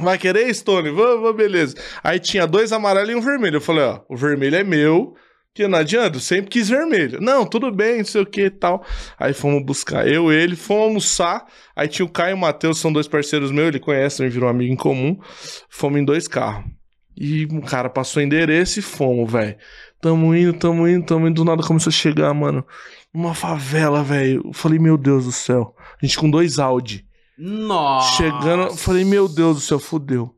[0.00, 0.90] Vai querer, Stone?
[0.90, 1.76] Vamos, vamos, beleza.
[2.02, 3.56] Aí tinha dois amarelos e um vermelho.
[3.56, 5.14] Eu falei, ó, o vermelho é meu,
[5.54, 7.20] que não adianta, sempre quis vermelho.
[7.20, 8.84] Não, tudo bem, não sei o que e tal.
[9.18, 10.06] Aí fomos buscar.
[10.06, 11.44] Eu e ele, fomos almoçar.
[11.74, 14.48] Aí tinha o Caio e o Matheus, são dois parceiros meus, ele conhece, me virou
[14.48, 15.18] um amigo em comum.
[15.68, 16.64] Fomos em dois carros.
[17.16, 19.56] E o cara passou o endereço e fomos, velho.
[20.00, 21.34] Tamo indo, tamo indo, tamo indo.
[21.34, 22.64] Do nada começou a chegar, mano.
[23.12, 24.40] Uma favela, velho.
[24.44, 25.74] Eu falei, meu Deus do céu.
[26.00, 27.04] A gente com dois Audi.
[27.36, 28.16] Nossa.
[28.16, 30.34] Chegando, eu falei, meu Deus do céu, fudeu.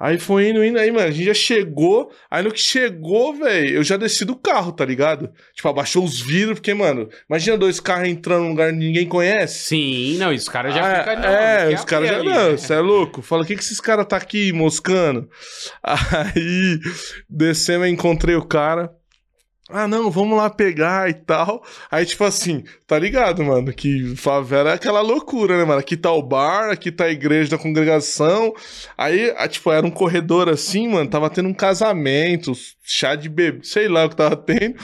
[0.00, 2.10] Aí foi indo, indo, aí, mano, a gente já chegou.
[2.30, 5.30] Aí no que chegou, velho, eu já desci do carro, tá ligado?
[5.54, 9.58] Tipo, abaixou os vidros, porque, mano, imagina dois carros entrando num lugar que ninguém conhece.
[9.58, 11.16] Sim, não, os caras já Ah, ficam...
[11.20, 12.16] não, É, quer os caras já.
[12.16, 12.56] ali, Não, né?
[12.56, 13.20] você é louco.
[13.20, 15.28] Fala, o que, que esses caras tá aqui moscando?
[15.84, 16.78] Aí,
[17.28, 18.90] descendo, eu encontrei o cara.
[19.72, 21.62] Ah, não, vamos lá pegar e tal.
[21.90, 23.72] Aí, tipo assim, tá ligado, mano?
[23.72, 25.80] Que favela é aquela loucura, né, mano?
[25.80, 28.54] Aqui tá o bar, aqui tá a igreja da congregação.
[28.96, 31.08] Aí, ah, tipo, era um corredor assim, mano.
[31.08, 32.52] Tava tendo um casamento,
[32.82, 34.76] chá de bebê, sei lá o que tava tendo.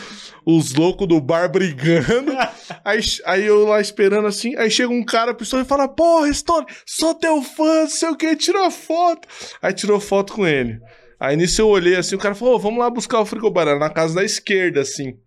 [0.45, 2.33] Os loucos do bar brigando.
[2.85, 6.33] Aí, aí eu lá esperando assim, aí chega um cara, a pessoa e fala: Porra,
[6.33, 9.27] Stone, sou teu fã, sei o que, tirou foto.
[9.61, 10.81] Aí tirou foto com ele.
[11.19, 13.79] Aí nisso eu olhei assim, o cara falou: "Ô, vamos lá buscar o frigobar, era
[13.79, 15.19] na casa da esquerda, assim.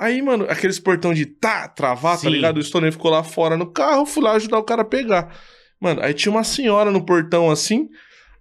[0.00, 2.56] Aí, mano, aqueles portão de tá, travar, tá ligado?
[2.56, 5.36] O Stone ficou lá fora no carro, fui lá ajudar o cara a pegar.
[5.78, 7.86] Mano, aí tinha uma senhora no portão assim.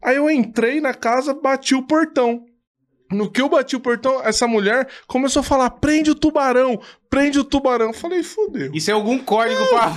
[0.02, 2.46] Aí eu entrei na casa, bati o portão.
[3.12, 6.80] No que eu bati o portão, essa mulher começou a falar: prende o tubarão,
[7.10, 7.88] prende o tubarão.
[7.88, 8.72] Eu falei, fudeu.
[8.74, 9.92] Isso é algum código pra...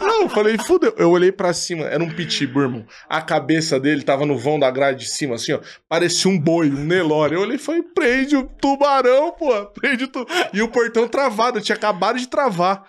[0.00, 0.94] Não, eu falei, fudeu.
[0.96, 2.86] Eu olhei pra cima, era um pitbull, irmão.
[3.08, 5.60] A cabeça dele tava no vão da grade de cima, assim, ó.
[5.88, 7.34] Parecia um boi, um Nelore.
[7.34, 9.66] Eu olhei e falei, prende o tubarão, pô.
[9.66, 10.26] Prende o tu...
[10.52, 12.86] E o portão travado, tinha acabado de travar.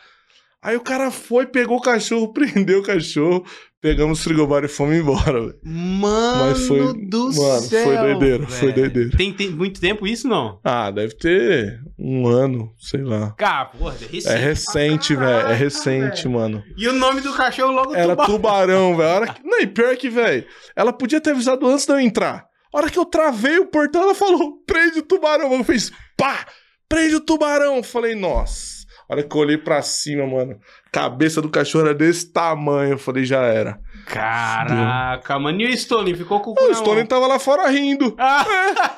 [0.62, 3.46] Aí o cara foi, pegou o cachorro, prendeu o cachorro,
[3.82, 5.60] pegamos o frigobar e fomos embora, velho.
[5.64, 8.74] Mano Mas foi- do mano, céu, foi doideira, foi velho.
[8.92, 9.18] doideira.
[9.18, 10.60] Tem, tem muito tempo isso, não?
[10.64, 13.32] Ah, deve ter um ano, sei lá.
[13.38, 14.28] Cara, porra, é recente.
[14.28, 15.48] É recente, velho.
[15.48, 16.32] É recente, velho.
[16.36, 16.64] mano.
[16.78, 18.26] E o nome do cachorro logo Era tubarão.
[18.36, 19.34] tubarão, velho.
[19.34, 22.48] Que- Não, e pior que, velho, ela podia ter avisado antes de eu entrar.
[22.74, 25.52] A hora que eu travei o portão, ela falou: prende o tubarão.
[25.54, 26.46] Eu fiz, pá,
[26.88, 27.78] prende o tubarão.
[27.78, 28.79] Eu falei, nossa.
[29.10, 30.60] A hora que eu olhei pra cima, mano,
[30.92, 32.92] cabeça do cachorro era desse tamanho.
[32.92, 33.80] Eu falei, já era.
[34.06, 35.60] Caraca, mano.
[35.62, 38.16] E o Stone ficou com o cu O Stone tava lá fora rindo.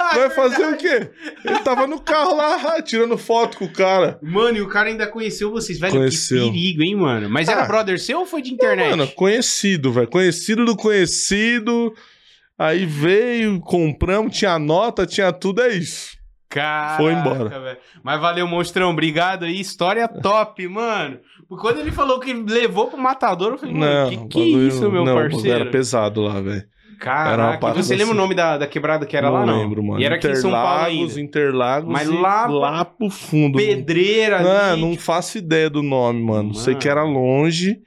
[0.03, 1.09] Ah, Vai fazer o quê?
[1.45, 4.19] Ele tava no carro lá, tirando foto com o cara.
[4.21, 5.93] Mano, e o cara ainda conheceu vocês, velho.
[5.93, 6.45] Conheceu.
[6.45, 7.29] Que perigo, hein, mano.
[7.29, 7.67] Mas era Ah.
[7.67, 8.89] brother seu ou foi de internet?
[8.89, 10.09] Mano, conhecido, velho.
[10.09, 11.93] Conhecido do conhecido.
[12.59, 16.17] Aí veio, compramos, tinha nota, tinha tudo, é isso.
[16.51, 17.59] Caraca, Foi embora.
[17.59, 17.77] velho.
[18.03, 18.91] Mas valeu, monstrão.
[18.91, 19.59] Obrigado aí.
[19.59, 21.17] História top, mano.
[21.47, 24.91] Porque Quando ele falou que levou pro matador, eu falei, mano, que que é isso,
[24.91, 25.61] meu não, parceiro?
[25.61, 26.63] Era pesado lá, velho.
[26.99, 28.13] Caraca, você lembra assim.
[28.13, 29.57] o nome da, da quebrada que era não lá, não?
[29.57, 29.99] lembro, mano.
[29.99, 31.21] E era aqui em São Paulo Interlagos, ainda.
[31.21, 31.91] Interlagos.
[31.91, 33.57] Mas lá- lá pro fundo.
[33.57, 34.81] Pedreira Ah, ali.
[34.81, 36.53] não faço ideia do nome, mano.
[36.53, 36.81] Sei Mano.
[36.81, 37.79] que era longe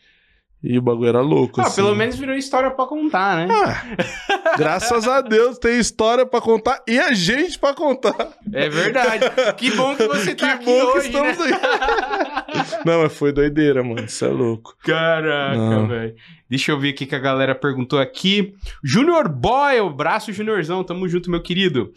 [0.64, 1.60] e o bagulho era louco.
[1.60, 1.82] Ah, assim.
[1.82, 3.54] pelo menos virou história pra contar, né?
[3.54, 8.30] Ah, graças a Deus tem história pra contar e a gente pra contar.
[8.50, 9.26] É verdade.
[9.58, 11.30] Que bom que você tá Que aqui bom que hoje, né?
[11.30, 11.60] estamos aí.
[12.86, 14.04] Não, mas foi doideira, mano.
[14.06, 14.74] Isso é louco.
[14.82, 16.14] Caraca, velho.
[16.48, 18.54] Deixa eu ver o que que a galera perguntou aqui.
[18.82, 21.92] Junior Boy, o braço Juniorzão, tamo junto, meu querido.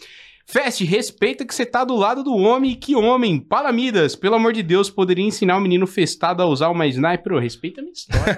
[0.49, 2.73] Fest, respeita que você tá do lado do homem.
[2.73, 3.37] Que homem?
[3.37, 7.33] Palamidas, pelo amor de Deus, poderia ensinar o menino festado a usar uma sniper?
[7.33, 8.37] Ô, respeita a minha história.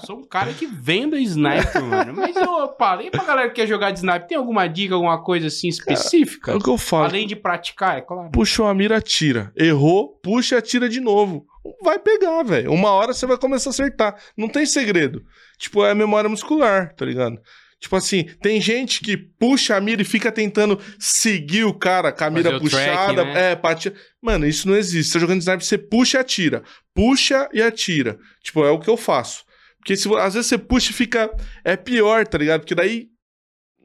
[0.06, 2.14] Sou um cara que vendo sniper, mano.
[2.16, 5.48] Mas eu falei pra galera que quer jogar de sniper, tem alguma dica, alguma coisa
[5.48, 6.52] assim específica?
[6.52, 7.04] É o que eu falo.
[7.04, 8.30] Além de praticar, é claro.
[8.30, 9.52] Puxou a mira, atira.
[9.54, 11.46] Errou, puxa e atira de novo.
[11.82, 12.72] Vai pegar, velho.
[12.72, 14.16] Uma hora você vai começar a acertar.
[14.34, 15.22] Não tem segredo.
[15.58, 17.38] Tipo, é memória muscular, tá ligado?
[17.78, 22.24] Tipo assim, tem gente que puxa a mira e fica tentando seguir o cara com
[22.24, 23.24] a mira o track, puxada.
[23.24, 23.52] né?
[23.52, 23.96] É, atirar.
[24.20, 25.12] Mano, isso não existe.
[25.12, 26.62] Você tá jogando sniper, você puxa e atira.
[26.94, 28.18] Puxa e atira.
[28.42, 29.44] Tipo, é o que eu faço.
[29.78, 31.30] Porque se, às vezes você puxa e fica.
[31.62, 32.60] É pior, tá ligado?
[32.60, 33.08] Porque daí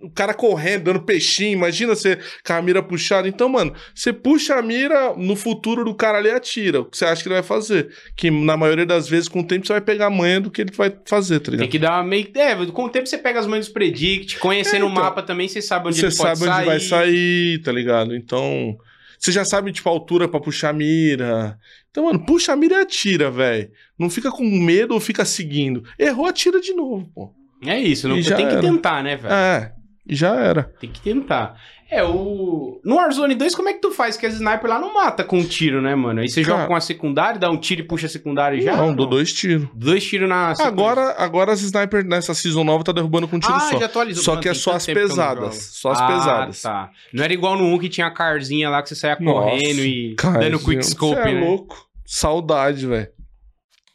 [0.02, 3.28] o cara correndo, dando peixinho, imagina você com a mira puxada.
[3.28, 6.82] Então, mano, você puxa a mira, no futuro do cara ali atira.
[6.82, 7.89] O que você acha que ele vai fazer?
[8.16, 10.62] Que na maioria das vezes, com o tempo, você vai pegar a manha do que
[10.62, 11.62] ele vai fazer, tá ligado?
[11.66, 12.28] Tem que dar uma meio.
[12.36, 15.22] É, com o tempo você pega as manhas dos predict, conhecendo É, o então, mapa
[15.22, 16.66] também, você sabe onde Você ele sabe onde sair.
[16.66, 18.16] vai sair, tá ligado?
[18.16, 18.76] Então.
[19.20, 21.56] Você já sabe, tipo, a altura pra puxar a mira.
[21.91, 23.70] Então, mano, puxa a mira e atira, velho.
[23.99, 25.84] Não fica com medo ou fica seguindo.
[25.99, 27.32] Errou, atira de novo, pô.
[27.64, 28.60] É isso, não E tem que era.
[28.62, 29.32] tentar, né, velho?
[29.32, 29.72] É,
[30.16, 30.64] já era.
[30.80, 31.55] Tem que tentar.
[31.91, 32.80] É, o.
[32.86, 34.16] No Warzone 2, como é que tu faz?
[34.16, 36.22] Que as sniper lá não mata com um tiro, né, mano?
[36.22, 38.62] Aí você joga Cara- com a secundária, dá um tiro e puxa a secundária e
[38.62, 38.78] já?
[38.78, 39.68] não, dou dois tiros.
[39.74, 40.72] Dois tiros na sequência.
[40.72, 43.78] Agora, agora as sniper nessa season nova tá derrubando com um tiro ah, só.
[43.78, 44.24] já atualizou.
[44.24, 45.55] Só que é só as não pesadas.
[45.74, 46.62] Só as ah, pesadas.
[46.62, 46.89] tá.
[47.14, 49.80] Não era igual no 1 que tinha a carzinha lá que você saia Nossa, correndo
[49.80, 51.41] e Cara, dando quick scope, Você é né?
[51.41, 51.88] louco.
[52.05, 53.09] Saudade, velho.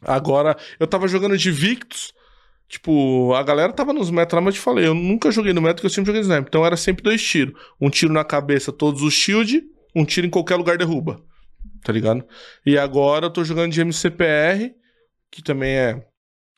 [0.03, 2.13] Agora, eu tava jogando de Victus.
[2.67, 5.61] Tipo, a galera tava nos metros lá, mas eu te falei, eu nunca joguei no
[5.61, 6.47] metro, porque eu sempre joguei no sniper.
[6.49, 7.53] Então era sempre dois tiros.
[7.79, 9.63] Um tiro na cabeça, todos os shield,
[9.95, 11.21] um tiro em qualquer lugar derruba.
[11.83, 12.25] Tá ligado?
[12.65, 14.73] E agora eu tô jogando de MCPR,
[15.31, 16.05] que também é,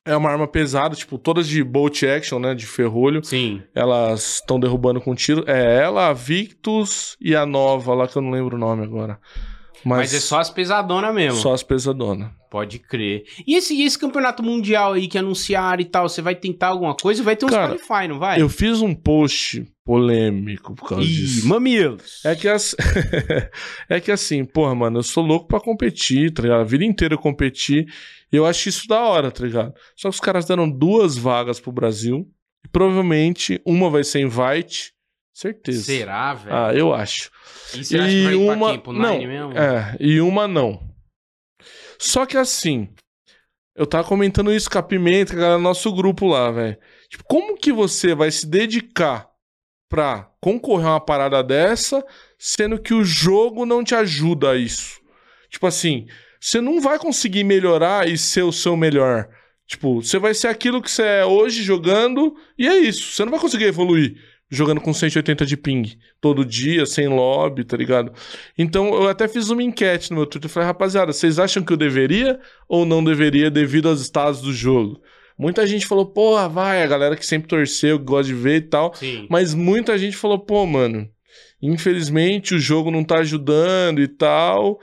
[0.04, 2.56] é uma arma pesada, tipo, todas de bolt action, né?
[2.56, 3.24] De ferrolho.
[3.24, 3.62] Sim.
[3.76, 5.44] Elas estão derrubando com tiro.
[5.46, 9.20] É ela, a Victus e a nova lá, que eu não lembro o nome agora.
[9.84, 11.40] Mas, é só as pesadonas mesmo.
[11.40, 12.32] Só as pesadonas.
[12.50, 13.24] Pode crer.
[13.46, 17.22] E esse, esse campeonato mundial aí que anunciaram e tal, você vai tentar alguma coisa?
[17.22, 18.42] Vai ter uns Cara, qualify, não vai?
[18.42, 21.48] Eu fiz um post polêmico por causa Ih, disso.
[21.48, 22.22] mamilos.
[22.26, 22.76] É que, as...
[23.88, 26.62] é que assim, porra, mano, eu sou louco pra competir, tá ligado?
[26.62, 27.86] A vida inteira eu competi.
[28.32, 29.74] E eu acho isso da hora, tá ligado?
[29.96, 32.28] Só que os caras deram duas vagas pro Brasil.
[32.66, 34.92] E provavelmente uma vai ser invite.
[35.40, 35.84] Certeza.
[35.84, 36.54] Será, velho?
[36.54, 37.32] Ah, eu acho.
[37.74, 38.70] e você acha que vai e ir pra uma.
[38.72, 38.80] quem?
[38.82, 39.58] Pro não, Nine mesmo?
[39.58, 40.94] É, e uma não.
[41.98, 42.90] Só que assim,
[43.74, 46.78] eu tava comentando isso com a Pimenta, com a galera do nosso grupo lá, velho.
[47.10, 49.30] Tipo, como que você vai se dedicar
[49.90, 52.06] pra concorrer a uma parada dessa,
[52.38, 55.00] sendo que o jogo não te ajuda a isso?
[55.50, 56.06] Tipo assim,
[56.38, 59.30] você não vai conseguir melhorar e ser o seu melhor.
[59.66, 63.14] Tipo, você vai ser aquilo que você é hoje jogando e é isso.
[63.14, 64.18] Você não vai conseguir evoluir
[64.50, 68.12] jogando com 180 de ping todo dia, sem lobby, tá ligado?
[68.58, 70.50] Então eu até fiz uma enquete no meu Twitter.
[70.50, 75.02] Falei, rapaziada, vocês acham que eu deveria ou não deveria devido aos estados do jogo?
[75.38, 78.62] Muita gente falou, porra, vai, a galera que sempre torceu, que gosta de ver e
[78.62, 78.94] tal.
[78.96, 79.26] Sim.
[79.30, 81.08] Mas muita gente falou, pô, mano,
[81.62, 84.80] infelizmente o jogo não tá ajudando e tal.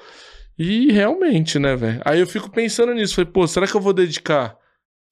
[0.59, 2.01] E realmente, né, velho?
[2.05, 3.17] Aí eu fico pensando nisso.
[3.17, 4.57] Falei, pô, será que eu vou dedicar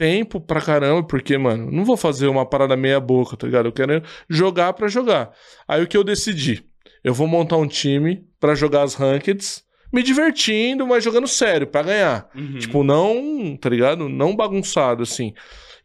[0.04, 1.02] tempo pra caramba?
[1.02, 3.66] Porque, mano, não vou fazer uma parada meia boca, tá ligado?
[3.66, 5.30] Eu quero jogar pra jogar.
[5.66, 6.62] Aí o que eu decidi?
[7.02, 11.82] Eu vou montar um time pra jogar as rankeds, me divertindo, mas jogando sério, pra
[11.82, 12.28] ganhar.
[12.34, 12.58] Uhum.
[12.58, 14.06] Tipo, não, tá ligado?
[14.10, 15.32] Não bagunçado, assim.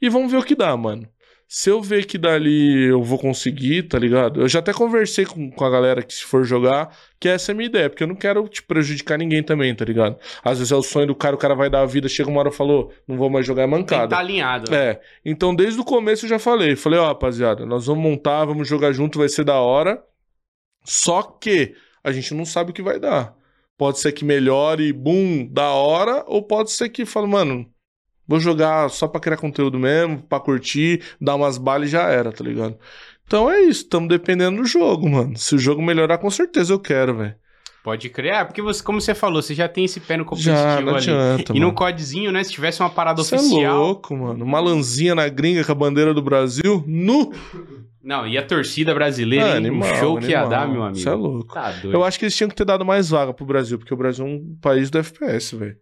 [0.01, 1.07] E vamos ver o que dá, mano.
[1.51, 4.39] Se eu ver que dali eu vou conseguir, tá ligado?
[4.39, 7.53] Eu já até conversei com, com a galera que se for jogar, que essa é
[7.53, 10.15] a minha ideia, porque eu não quero te prejudicar ninguém também, tá ligado?
[10.43, 12.39] Às vezes é o sonho do cara, o cara vai dar a vida, chega uma
[12.39, 14.09] hora e falou, não vou mais jogar é Tem mancada.
[14.09, 14.69] tá alinhado.
[14.69, 14.77] né?
[14.91, 18.67] É, então desde o começo eu já falei, falei, ó, rapaziada, nós vamos montar, vamos
[18.67, 20.03] jogar junto, vai ser da hora.
[20.85, 21.73] Só que
[22.03, 23.33] a gente não sabe o que vai dar.
[23.75, 27.65] Pode ser que melhore, boom, da hora, ou pode ser que fala, mano,
[28.29, 32.31] vou jogar só pra criar conteúdo mesmo, pra curtir, dar umas balas e já era,
[32.31, 32.77] tá ligado?
[33.25, 35.35] Então é isso, estamos dependendo do jogo, mano.
[35.37, 37.35] Se o jogo melhorar, com certeza eu quero, velho.
[37.83, 38.33] Pode crer.
[38.33, 40.89] É, porque você, como você falou, você já tem esse pé no competitivo Já, não
[40.95, 40.97] ali.
[41.09, 42.43] adianta, E no codezinho, né?
[42.43, 43.77] Se tivesse uma parada Você é oficial.
[43.77, 44.43] louco, mano.
[44.43, 47.31] Uma lanzinha na gringa com a bandeira do Brasil, nu.
[48.03, 50.49] Não, e a torcida brasileira, É, animal, o show que ia animal.
[50.59, 50.99] dar, meu amigo.
[50.99, 51.53] Você é louco.
[51.53, 51.73] Tá.
[51.83, 54.25] Eu acho que eles tinham que ter dado mais vaga pro Brasil, porque o Brasil
[54.25, 55.75] é um país do FPS, velho.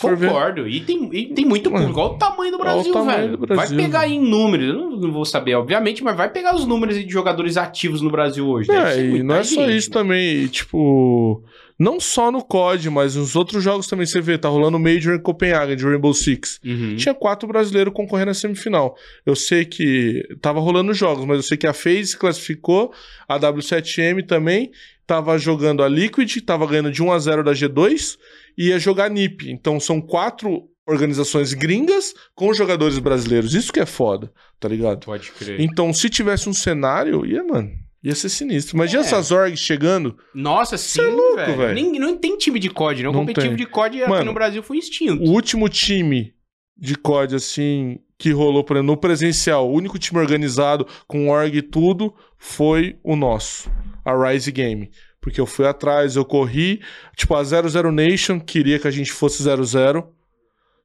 [0.00, 0.68] Concordo.
[0.68, 2.00] E tem, e tem muito público.
[2.00, 3.36] Olha o tamanho do Brasil, tamanho velho.
[3.36, 4.68] do Brasil, vai pegar em números.
[4.68, 8.10] Eu não, não vou saber, obviamente, mas vai pegar os números de jogadores ativos no
[8.10, 8.70] Brasil hoje.
[8.70, 11.42] É, e não é só gente, isso também, e, tipo,
[11.78, 15.14] não só no COD, mas nos outros jogos também você vê, tá rolando o Major
[15.14, 16.60] em Copenhague de Rainbow Six.
[16.64, 16.96] Uhum.
[16.96, 18.96] Tinha quatro brasileiros concorrendo na semifinal.
[19.24, 22.92] Eu sei que tava rolando jogos, mas eu sei que a FaZe classificou,
[23.28, 24.70] a W7M também,
[25.08, 28.18] tava jogando a Liquid, tava ganhando de 1 a 0 da G2
[28.58, 29.50] e ia jogar NiP.
[29.50, 33.54] Então são quatro organizações gringas com jogadores brasileiros.
[33.54, 34.30] Isso que é foda,
[34.60, 35.04] tá ligado?
[35.06, 35.60] Pode crer.
[35.60, 37.70] Então, se tivesse um cenário, ia, mano,
[38.04, 38.76] ia ser sinistro.
[38.76, 39.06] Imagina É.
[39.06, 40.16] essas orgs chegando.
[40.34, 41.74] Nossa, sim, Cê é louco, velho.
[41.74, 43.08] Nem- Não tem time de COD, né?
[43.08, 43.64] O Não competitivo tem.
[43.64, 45.22] de COD aqui Mano, no Brasil foi extinto.
[45.22, 46.32] O último time
[46.76, 51.54] de COD, assim, que rolou, por exemplo, no presencial, o único time organizado com org
[51.56, 53.70] e tudo, foi o nosso,
[54.04, 54.90] a Rise Game.
[55.20, 56.80] Porque eu fui atrás, eu corri.
[57.16, 60.14] Tipo, a 00 Nation queria que a gente fosse 00.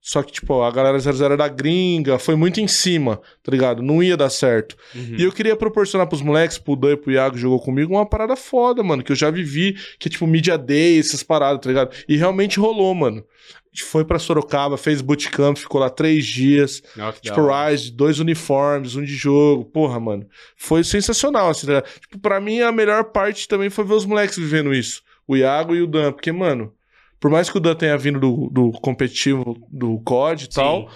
[0.06, 3.82] Só que, tipo, a galera 00 era gringa, foi muito em cima, tá ligado?
[3.82, 4.76] Não ia dar certo.
[4.94, 5.16] Uhum.
[5.18, 8.06] E eu queria proporcionar pros moleques, pro Dan e pro Iago que jogou comigo, uma
[8.06, 11.70] parada foda, mano, que eu já vivi, que é tipo Media Day, essas paradas, tá
[11.70, 11.96] ligado?
[12.06, 13.20] E realmente rolou, mano.
[13.20, 16.84] A gente foi pra Sorocaba, fez bootcamp, ficou lá três dias.
[16.98, 17.48] Da Tipo.
[17.48, 19.64] Rise, dois uniformes, um de jogo.
[19.64, 20.28] Porra, mano.
[20.58, 21.82] Foi sensacional, assim, né?
[22.02, 25.02] Tipo, pra mim, a melhor parte também foi ver os moleques vivendo isso.
[25.26, 26.12] O Iago e o Dan.
[26.12, 26.74] Porque, mano,
[27.24, 30.92] por mais que o Dan tenha vindo do, do competitivo do COD e tal,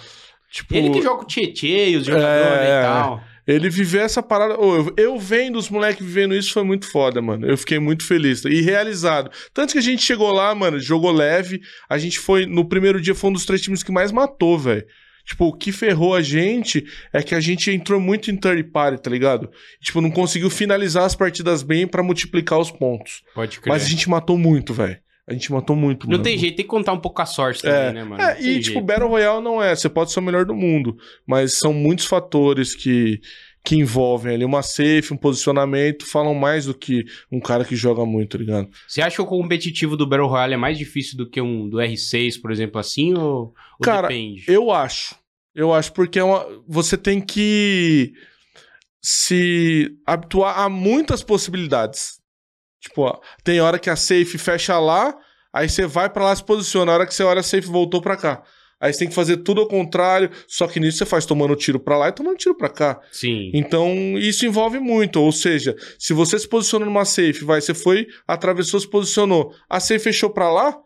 [0.52, 0.74] tipo...
[0.74, 3.22] Ele que joga o Tietê e os jogadores É, e tal.
[3.46, 4.60] Ele viver essa parada.
[4.60, 7.46] Ô, eu, eu vendo os moleques vivendo isso foi muito foda, mano.
[7.46, 9.30] Eu fiquei muito feliz e realizado.
[9.54, 11.62] Tanto que a gente chegou lá, mano, jogou leve.
[11.88, 12.44] A gente foi.
[12.44, 14.84] No primeiro dia foi um dos três times que mais matou, velho.
[15.24, 19.02] Tipo, o que ferrou a gente é que a gente entrou muito em third party,
[19.02, 19.50] tá ligado?
[19.80, 23.22] Tipo, não conseguiu finalizar as partidas bem pra multiplicar os pontos.
[23.34, 23.72] Pode crer.
[23.72, 24.98] Mas a gente matou muito, velho.
[25.28, 26.24] A gente matou muito, Não mano.
[26.24, 28.22] tem jeito, tem que contar um pouco com a sorte também, né, mano?
[28.22, 28.80] É, e tipo, jeito.
[28.86, 32.74] Battle Royale não é, você pode ser o melhor do mundo, mas são muitos fatores
[32.74, 33.20] que,
[33.62, 38.06] que envolvem ali uma safe, um posicionamento, falam mais do que um cara que joga
[38.06, 38.68] muito, tá ligado?
[38.88, 41.76] Você acha que o competitivo do Battle Royale é mais difícil do que um do
[41.76, 44.44] R6, por exemplo, assim, ou, ou Cara, depende?
[44.48, 45.14] Eu acho.
[45.54, 48.12] Eu acho porque é uma- você tem que
[49.02, 52.17] se habituar a muitas possibilidades.
[52.80, 55.16] Tipo, ó, tem hora que a safe fecha lá,
[55.52, 56.92] aí você vai pra lá se posiciona.
[56.92, 58.42] A hora que você olha, a safe voltou pra cá.
[58.80, 61.80] Aí você tem que fazer tudo ao contrário, só que nisso você faz tomando tiro
[61.80, 63.00] pra lá e tomando tiro pra cá.
[63.10, 63.50] Sim.
[63.52, 65.20] Então, isso envolve muito.
[65.20, 69.80] Ou seja, se você se posiciona numa safe, vai, você foi, atravessou, se posicionou, a
[69.80, 70.78] safe fechou pra lá,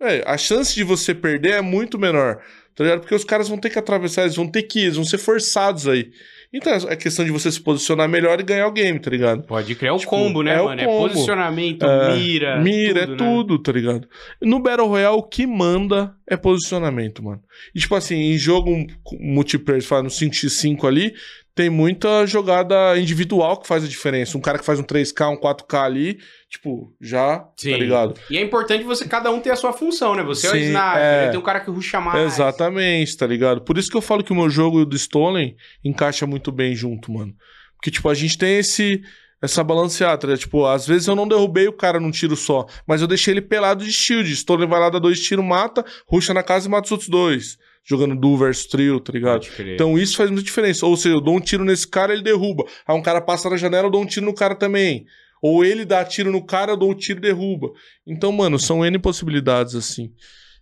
[0.00, 2.42] é, a chance de você perder é muito menor.
[2.74, 3.00] Tá ligado?
[3.00, 5.18] Porque os caras vão ter que atravessar, eles vão ter que ir, eles vão ser
[5.18, 6.10] forçados aí.
[6.52, 9.42] Então é questão de você se posicionar melhor e ganhar o game, tá ligado?
[9.42, 10.80] Pode criar o Tipo, combo, né, é o mano?
[10.80, 11.08] É combo.
[11.08, 12.60] posicionamento, É, mira.
[12.62, 13.16] Mira, é né?
[13.16, 14.08] tudo, tá ligado?
[14.40, 17.42] No Battle Royale, o que manda é posicionamento, mano.
[17.74, 18.86] E, tipo assim, em jogo
[19.20, 21.14] multiplayer, você fala no 5x5 ali,
[21.56, 24.36] tem muita jogada individual que faz a diferença.
[24.36, 26.18] Um cara que faz um 3K, um 4K ali,
[26.50, 27.70] tipo, já, Sim.
[27.70, 28.20] tá ligado?
[28.30, 30.22] E é importante você, cada um ter a sua função, né?
[30.22, 31.28] Você é o Sim, sniper, é.
[31.30, 32.34] tem um cara que ruxa mais.
[32.34, 33.62] Exatamente, tá ligado?
[33.62, 36.52] Por isso que eu falo que o meu jogo e o do Stolen encaixa muito
[36.52, 37.34] bem junto, mano.
[37.74, 39.02] Porque, tipo, a gente tem esse.
[39.40, 40.40] Essa balanceada, tá ligado?
[40.40, 43.42] Tipo, às vezes eu não derrubei o cara num tiro só, mas eu deixei ele
[43.42, 44.30] pelado de shield.
[44.32, 47.58] Stolen vai lá, dá dois tiros, mata, ruxa na casa e mata os outros dois.
[47.88, 49.46] Jogando duo versus trio, tá ligado?
[49.60, 50.84] Então isso faz muita diferença.
[50.84, 52.64] Ou seja, eu dou um tiro nesse cara, ele derruba.
[52.86, 55.06] Aí um cara passa na janela, eu dou um tiro no cara também.
[55.40, 57.70] Ou ele dá tiro no cara, eu dou um tiro e derruba.
[58.04, 60.12] Então, mano, são N possibilidades, assim.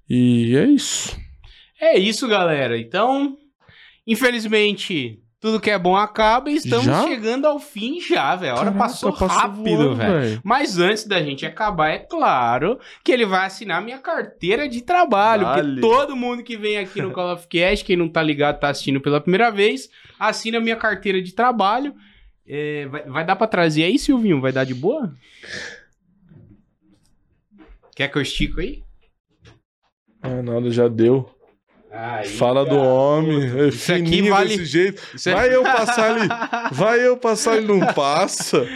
[0.09, 1.17] E é isso.
[1.81, 2.79] É isso, galera.
[2.79, 3.39] Então,
[4.07, 7.03] infelizmente, tudo que é bom acaba e estamos Já?
[7.03, 8.53] chegando ao fim já, velho.
[8.53, 10.41] A hora Caraca, passou, rápido, velho.
[10.43, 15.43] Mas antes da gente acabar, é claro que ele vai assinar minha carteira de trabalho.
[15.43, 15.63] Vale.
[15.63, 18.71] Porque todo mundo que vem aqui no Call of Cast, quem não tá ligado, tá
[18.71, 21.95] assistindo pela primeira vez, assina minha carteira de trabalho.
[22.49, 24.41] É, vai, vai dar pra trazer aí, Silvinho?
[24.41, 25.15] Vai dar de boa?
[27.95, 28.83] Quer que eu estico aí?
[30.23, 31.34] Ah, nada, já deu.
[31.97, 33.67] Aí, Fala do homem.
[33.69, 35.01] É fininho vale- desse jeito.
[35.15, 36.29] Isso é- Vai eu passar ali.
[36.73, 38.67] Vai eu passar ele não passa.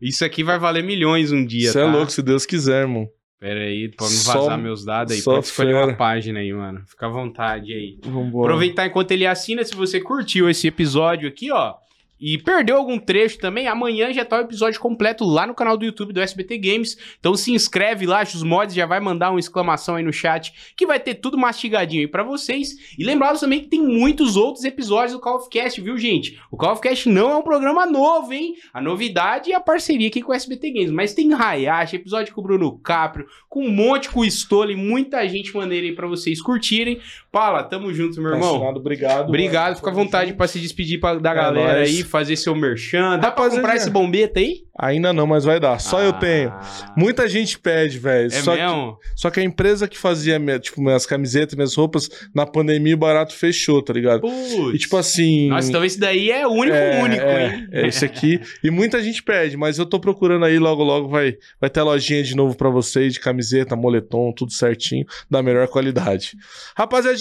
[0.00, 1.86] Isso aqui vai valer milhões um dia, Você tá?
[1.86, 3.06] é louco, se Deus quiser, irmão.
[3.38, 5.20] Pera aí, pra não Só- vazar meus dados aí.
[5.20, 5.86] só Pode escolher fera.
[5.86, 6.80] uma página aí, mano.
[6.86, 7.98] Fica à vontade aí.
[8.04, 8.48] Vambora.
[8.48, 11.74] Aproveitar enquanto ele assina, se você curtiu esse episódio aqui, ó.
[12.22, 15.84] E perdeu algum trecho também, amanhã já tá o episódio completo lá no canal do
[15.84, 16.96] YouTube do SBT Games.
[17.18, 20.86] Então se inscreve lá, os mods já vai mandar uma exclamação aí no chat, que
[20.86, 22.94] vai ter tudo mastigadinho aí pra vocês.
[22.96, 26.40] E lembrando também que tem muitos outros episódios do Call of Cast, viu, gente?
[26.48, 28.54] O Call of Cast não é um programa novo, hein?
[28.72, 30.90] A novidade é a parceria aqui com o SBT Games.
[30.92, 35.28] Mas tem Hayashi, episódio com o Bruno Caprio, com um monte com o Stole, muita
[35.28, 37.00] gente maneira aí pra vocês curtirem.
[37.32, 38.56] Fala, tamo junto, meu irmão.
[38.56, 39.28] assinado, obrigado.
[39.28, 39.76] Obrigado, mano.
[39.76, 41.88] fica à vontade pra se despedir pra, da É galera nóis.
[41.88, 43.12] aí, fazer seu merchan.
[43.18, 43.56] Dá pra Rapaziada.
[43.56, 44.56] comprar esse bombeta aí?
[44.78, 45.78] Ainda não, mas vai dar.
[45.78, 46.52] Só eu Ah, tenho.
[46.96, 48.26] Muita gente pede, velho.
[48.26, 48.98] É só, que, mesmo?
[49.16, 52.98] só que a empresa que fazia minha- tipo, minhas camisetas, minhas roupas, na pandemia o
[52.98, 54.20] barato fechou, tá ligado?
[54.22, 54.74] Putz.
[54.74, 55.48] E tipo assim.
[55.48, 57.68] Nossa, então esse daí é o único é, único, é, hein?
[57.70, 58.40] É esse aqui.
[58.64, 61.84] E muita gente pede, mas eu tô procurando aí, logo, logo vai, vai ter a
[61.84, 66.32] lojinha de novo pra vocês, de camiseta, moletom, tudo certinho, da melhor qualidade.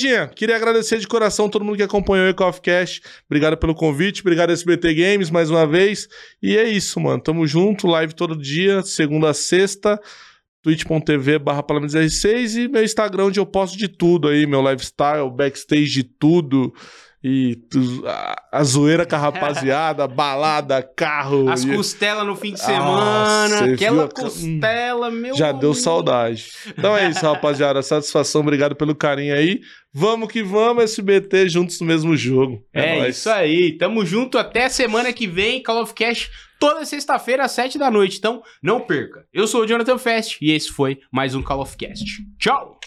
[0.02, 3.02] Rapaziadinha, queria agradecer de coração todo mundo que acompanhou o Coffee Cash.
[3.30, 6.08] Obrigado pelo convite, obrigado SBT Games mais uma vez.
[6.42, 7.22] E é isso, mano.
[7.22, 10.00] Tamo junto, live todo dia, segunda a sexta
[10.64, 15.88] twitch.tv barra R6 e meu Instagram onde eu posto de tudo aí, meu lifestyle, backstage
[15.90, 16.72] de tudo.
[17.24, 21.50] E tu- a, a zoeira com a rapaziada, balada, carro.
[21.50, 26.52] As e- costelas no fim de semana, aquela viu costela, meu Já deu saudade.
[26.76, 27.82] Então é isso, rapaziada.
[27.84, 29.62] Satisfação, obrigado pelo carinho aí.
[29.94, 32.66] Vamos que vamos, SBT, juntos no mesmo jogo.
[32.72, 33.18] É, nóis.
[33.18, 33.78] isso aí.
[33.78, 35.62] Tamo junto até semana que vem.
[35.62, 36.30] Call of Cash
[36.60, 38.18] toda sexta-feira às 7 da noite.
[38.18, 39.26] Então não perca.
[39.34, 42.06] Eu sou o Jonathan Fest e esse foi mais um Call of Cast.
[42.38, 42.80] Tchau!